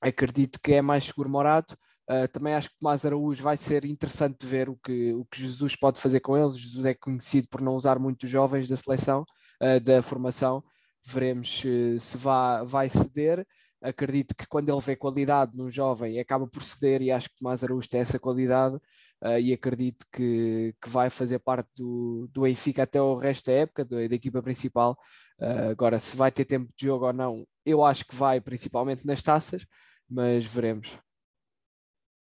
acredito 0.00 0.60
que 0.62 0.74
é 0.74 0.82
mais 0.82 1.04
seguro 1.04 1.28
Morato. 1.28 1.76
Uh, 2.10 2.26
também 2.32 2.54
acho 2.54 2.70
que 2.70 2.78
Tomás 2.80 3.06
Araújo 3.06 3.42
vai 3.42 3.56
ser 3.56 3.84
interessante 3.84 4.44
ver 4.44 4.68
o 4.68 4.76
que, 4.76 5.12
o 5.14 5.24
que 5.26 5.40
Jesus 5.40 5.76
pode 5.76 6.00
fazer 6.00 6.20
com 6.20 6.36
eles. 6.36 6.58
Jesus 6.58 6.84
é 6.84 6.94
conhecido 6.94 7.46
por 7.48 7.60
não 7.60 7.76
usar 7.76 7.98
muito 7.98 8.26
jovens 8.26 8.68
da 8.68 8.76
seleção, 8.76 9.24
uh, 9.62 9.80
da 9.80 10.02
formação. 10.02 10.62
Veremos 11.06 11.60
se, 11.60 11.98
se 12.00 12.16
vai, 12.16 12.64
vai 12.64 12.88
ceder. 12.88 13.46
Acredito 13.80 14.34
que 14.34 14.46
quando 14.46 14.68
ele 14.68 14.80
vê 14.80 14.96
qualidade 14.96 15.56
num 15.56 15.70
jovem, 15.70 16.18
acaba 16.18 16.46
por 16.46 16.62
ceder 16.62 17.00
e 17.00 17.12
acho 17.12 17.30
que 17.30 17.36
Tomás 17.38 17.62
Araújo 17.62 17.88
tem 17.88 18.00
essa 18.00 18.18
qualidade 18.18 18.78
uh, 19.22 19.38
e 19.38 19.52
acredito 19.52 20.04
que, 20.12 20.74
que 20.80 20.88
vai 20.88 21.10
fazer 21.10 21.38
parte 21.38 21.68
do, 21.76 22.28
do 22.32 22.42
Benfica 22.42 22.82
até 22.82 23.00
o 23.00 23.14
resto 23.14 23.46
da 23.46 23.52
época, 23.52 23.84
da, 23.84 23.96
da 23.96 24.14
equipa 24.14 24.42
principal. 24.42 24.98
Uh, 25.40 25.70
agora, 25.70 25.98
se 25.98 26.16
vai 26.16 26.30
ter 26.30 26.44
tempo 26.44 26.68
de 26.76 26.86
jogo 26.86 27.06
ou 27.06 27.12
não, 27.12 27.46
eu 27.64 27.84
acho 27.84 28.04
que 28.04 28.14
vai, 28.14 28.40
principalmente 28.40 29.06
nas 29.06 29.22
taças, 29.22 29.66
mas 30.08 30.44
veremos. 30.44 30.98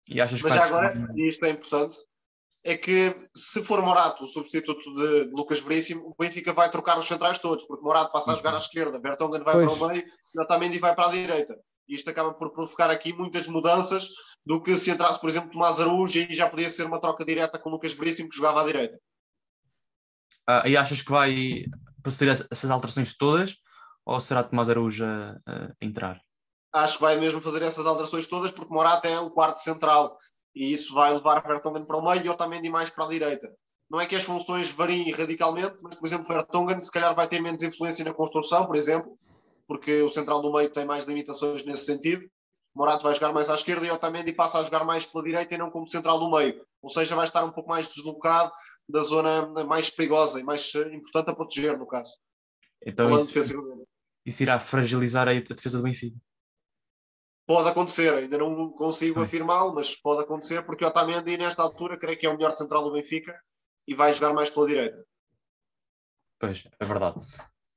E 0.07 0.21
achas 0.21 0.41
mas 0.41 0.53
já 0.53 0.65
agora, 0.65 1.07
e 1.15 1.27
isto 1.27 1.45
é 1.45 1.49
importante, 1.49 1.97
é 2.63 2.75
que 2.77 3.15
se 3.35 3.63
for 3.63 3.81
Morato 3.81 4.23
o 4.23 4.27
substituto 4.27 4.93
de, 4.93 5.25
de 5.25 5.31
Lucas 5.31 5.59
Veríssimo, 5.59 6.07
o 6.07 6.15
Benfica 6.17 6.53
vai 6.53 6.69
trocar 6.69 6.97
os 6.97 7.07
centrais 7.07 7.39
todos, 7.39 7.65
porque 7.65 7.83
Morato 7.83 8.11
passa 8.11 8.31
a 8.31 8.35
jogar 8.35 8.55
à 8.55 8.57
esquerda, 8.57 8.99
Bertongan 8.99 9.43
vai 9.43 9.53
pois. 9.53 9.77
para 9.77 9.85
o 9.85 9.89
meio 9.89 10.05
Otamendi 10.37 10.79
vai 10.79 10.95
para 10.95 11.07
a 11.07 11.11
direita. 11.11 11.57
E 11.87 11.95
isto 11.95 12.09
acaba 12.09 12.33
por 12.33 12.51
provocar 12.51 12.89
aqui 12.89 13.13
muitas 13.13 13.47
mudanças 13.47 14.09
do 14.47 14.63
que 14.63 14.73
se 14.77 14.89
entrasse, 14.89 15.19
por 15.19 15.29
exemplo, 15.29 15.51
Tomás 15.51 15.77
Araújo 15.77 16.19
e 16.19 16.33
já 16.33 16.49
podia 16.49 16.69
ser 16.69 16.85
uma 16.85 17.01
troca 17.01 17.25
direta 17.25 17.59
com 17.59 17.67
o 17.67 17.73
Lucas 17.73 17.91
Veríssimo 17.91 18.29
que 18.29 18.37
jogava 18.37 18.61
à 18.61 18.65
direita. 18.65 18.97
Ah, 20.47 20.63
e 20.65 20.77
achas 20.77 21.01
que 21.01 21.11
vai 21.11 21.65
proceder 22.01 22.47
essas 22.49 22.71
alterações 22.71 23.17
todas 23.17 23.57
ou 24.05 24.17
será 24.21 24.41
Tomás 24.41 24.69
Araújo 24.69 25.03
a, 25.03 25.37
a, 25.45 25.73
entrar? 25.81 26.21
Acho 26.73 26.95
que 26.95 27.01
vai 27.01 27.19
mesmo 27.19 27.41
fazer 27.41 27.61
essas 27.61 27.85
alterações 27.85 28.25
todas 28.25 28.49
porque 28.49 28.73
Morata 28.73 29.09
é 29.09 29.19
o 29.19 29.29
quarto 29.29 29.57
central 29.57 30.17
e 30.55 30.71
isso 30.71 30.93
vai 30.93 31.13
levar 31.13 31.45
Vertonghen 31.45 31.85
para 31.85 31.97
o 31.97 32.09
meio 32.09 32.25
e 32.25 32.29
Otamendi 32.29 32.69
mais 32.69 32.89
para 32.89 33.03
a 33.03 33.09
direita. 33.09 33.53
Não 33.91 33.99
é 33.99 34.05
que 34.05 34.15
as 34.15 34.23
funções 34.23 34.71
variem 34.71 35.11
radicalmente, 35.11 35.81
mas, 35.83 35.95
por 35.95 36.07
exemplo, 36.07 36.25
Vertonghen 36.25 36.79
se 36.79 36.91
calhar 36.91 37.13
vai 37.13 37.27
ter 37.27 37.41
menos 37.41 37.61
influência 37.63 38.05
na 38.05 38.13
construção, 38.13 38.65
por 38.65 38.77
exemplo, 38.77 39.11
porque 39.67 40.01
o 40.01 40.09
central 40.09 40.41
do 40.41 40.53
meio 40.53 40.71
tem 40.71 40.85
mais 40.85 41.03
limitações 41.03 41.65
nesse 41.65 41.83
sentido. 41.83 42.25
Morato 42.77 43.03
vai 43.03 43.15
jogar 43.15 43.33
mais 43.33 43.49
à 43.49 43.55
esquerda 43.55 43.87
e 43.87 43.89
Otamendi 43.89 44.31
passa 44.31 44.59
a 44.59 44.63
jogar 44.63 44.85
mais 44.85 45.03
pela 45.03 45.23
direita 45.23 45.55
e 45.55 45.57
não 45.57 45.71
como 45.71 45.89
central 45.89 46.19
do 46.19 46.29
meio. 46.29 46.63
Ou 46.79 46.91
seja, 46.91 47.15
vai 47.15 47.25
estar 47.25 47.43
um 47.43 47.51
pouco 47.51 47.67
mais 47.67 47.87
deslocado 47.87 48.53
da 48.87 49.01
zona 49.01 49.47
mais 49.65 49.89
perigosa 49.89 50.39
e 50.39 50.43
mais 50.43 50.71
eh, 50.75 50.93
importante 50.93 51.31
a 51.31 51.35
proteger, 51.35 51.75
no 51.75 51.87
caso. 51.87 52.11
Então 52.85 53.09
isso, 53.19 53.39
isso, 54.23 54.43
irá 54.43 54.59
fragilizar 54.59 55.27
a 55.27 55.33
defesa 55.33 55.77
do 55.77 55.83
Benfica? 55.83 56.15
Pode 57.47 57.67
acontecer, 57.67 58.13
ainda 58.13 58.37
não 58.37 58.69
consigo 58.73 59.21
afirmá-lo, 59.21 59.73
mas 59.73 59.95
pode 59.95 60.21
acontecer 60.21 60.63
porque 60.63 60.85
o 60.85 60.87
Otamendi 60.87 61.35
nesta 61.35 61.63
altura 61.63 61.97
creio 61.97 62.19
que 62.19 62.27
é 62.27 62.29
o 62.29 62.37
melhor 62.37 62.51
central 62.51 62.83
do 62.83 62.91
Benfica 62.91 63.35
e 63.87 63.95
vai 63.95 64.13
jogar 64.13 64.33
mais 64.33 64.51
pela 64.51 64.67
direita. 64.67 65.03
Pois, 66.39 66.63
é 66.79 66.85
verdade 66.85 67.19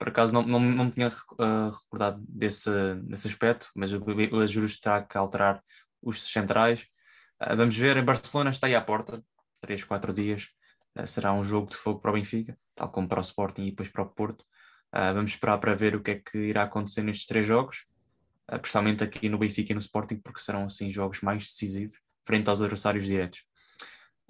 por 0.00 0.08
acaso 0.08 0.32
não, 0.32 0.42
não, 0.42 0.58
não 0.58 0.86
me 0.86 0.92
tinha 0.92 1.08
uh, 1.08 1.70
recordado 1.70 2.24
desse, 2.26 2.70
desse 3.02 3.28
aspecto, 3.28 3.70
mas 3.76 3.92
o, 3.92 4.02
o 4.32 4.40
Ajurus 4.40 4.72
está 4.72 4.96
a 4.96 5.18
alterar 5.18 5.62
os 6.00 6.32
centrais. 6.32 6.86
Uh, 7.38 7.54
vamos 7.54 7.76
ver, 7.76 7.98
em 7.98 8.02
Barcelona 8.02 8.48
está 8.48 8.66
aí 8.66 8.74
à 8.74 8.80
porta, 8.80 9.22
3, 9.60 9.84
4 9.84 10.14
dias. 10.14 10.48
Uh, 10.98 11.06
será 11.06 11.34
um 11.34 11.44
jogo 11.44 11.68
de 11.68 11.76
fogo 11.76 12.00
para 12.00 12.12
o 12.12 12.14
Benfica, 12.14 12.56
tal 12.74 12.90
como 12.90 13.06
para 13.06 13.18
o 13.18 13.22
Sporting 13.22 13.64
e 13.64 13.70
depois 13.72 13.90
para 13.90 14.02
o 14.02 14.06
Porto. 14.06 14.42
vamos 14.90 15.32
esperar 15.32 15.58
para 15.58 15.74
ver 15.74 15.94
o 15.94 16.02
que 16.02 16.12
é 16.12 16.14
que 16.14 16.38
irá 16.38 16.62
acontecer 16.62 17.02
nestes 17.02 17.26
três 17.26 17.46
jogos. 17.46 17.84
principalmente 18.46 19.04
aqui 19.04 19.28
no 19.28 19.36
Benfica 19.36 19.72
e 19.72 19.74
no 19.74 19.80
Sporting, 19.80 20.16
porque 20.16 20.40
serão 20.40 20.64
assim 20.64 20.90
jogos 20.90 21.20
mais 21.20 21.44
decisivos 21.44 21.98
frente 22.24 22.48
aos 22.48 22.62
adversários 22.62 23.04
diretos. 23.04 23.44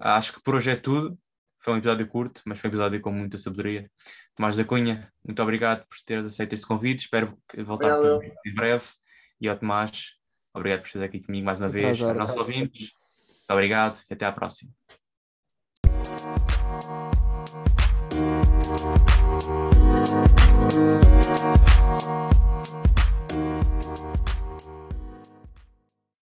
Acho 0.00 0.32
que 0.32 0.42
por 0.42 0.56
hoje 0.56 0.72
é 0.72 0.76
tudo. 0.76 1.16
Foi 1.60 1.74
um 1.74 1.76
episódio 1.76 2.06
curto, 2.08 2.42
mas 2.44 2.58
foi 2.58 2.68
um 2.68 2.72
episódio 2.72 3.00
com 3.00 3.12
muita 3.12 3.38
sabedoria. 3.38 3.90
Tomás 4.34 4.56
da 4.56 4.64
Cunha, 4.64 5.12
muito 5.24 5.42
obrigado 5.42 5.86
por 5.86 5.96
teres 6.04 6.26
aceito 6.26 6.54
este 6.54 6.66
convite. 6.66 7.04
Espero 7.04 7.36
voltar 7.58 7.88
Valeu. 7.88 8.22
em 8.22 8.54
breve. 8.54 8.86
E 9.40 9.48
ao 9.48 9.58
Tomás, 9.58 10.16
obrigado 10.54 10.80
por 10.80 10.86
estar 10.86 11.04
aqui 11.04 11.20
comigo 11.20 11.44
mais 11.44 11.58
uma 11.60 11.68
vez 11.68 11.98
vez. 11.98 12.10
os 12.10 12.16
nossos 12.16 12.36
ouvintes, 12.36 12.90
muito 12.90 13.52
obrigado 13.52 13.96
e 14.10 14.14
até 14.14 14.26
à 14.26 14.32
próxima. 14.32 14.70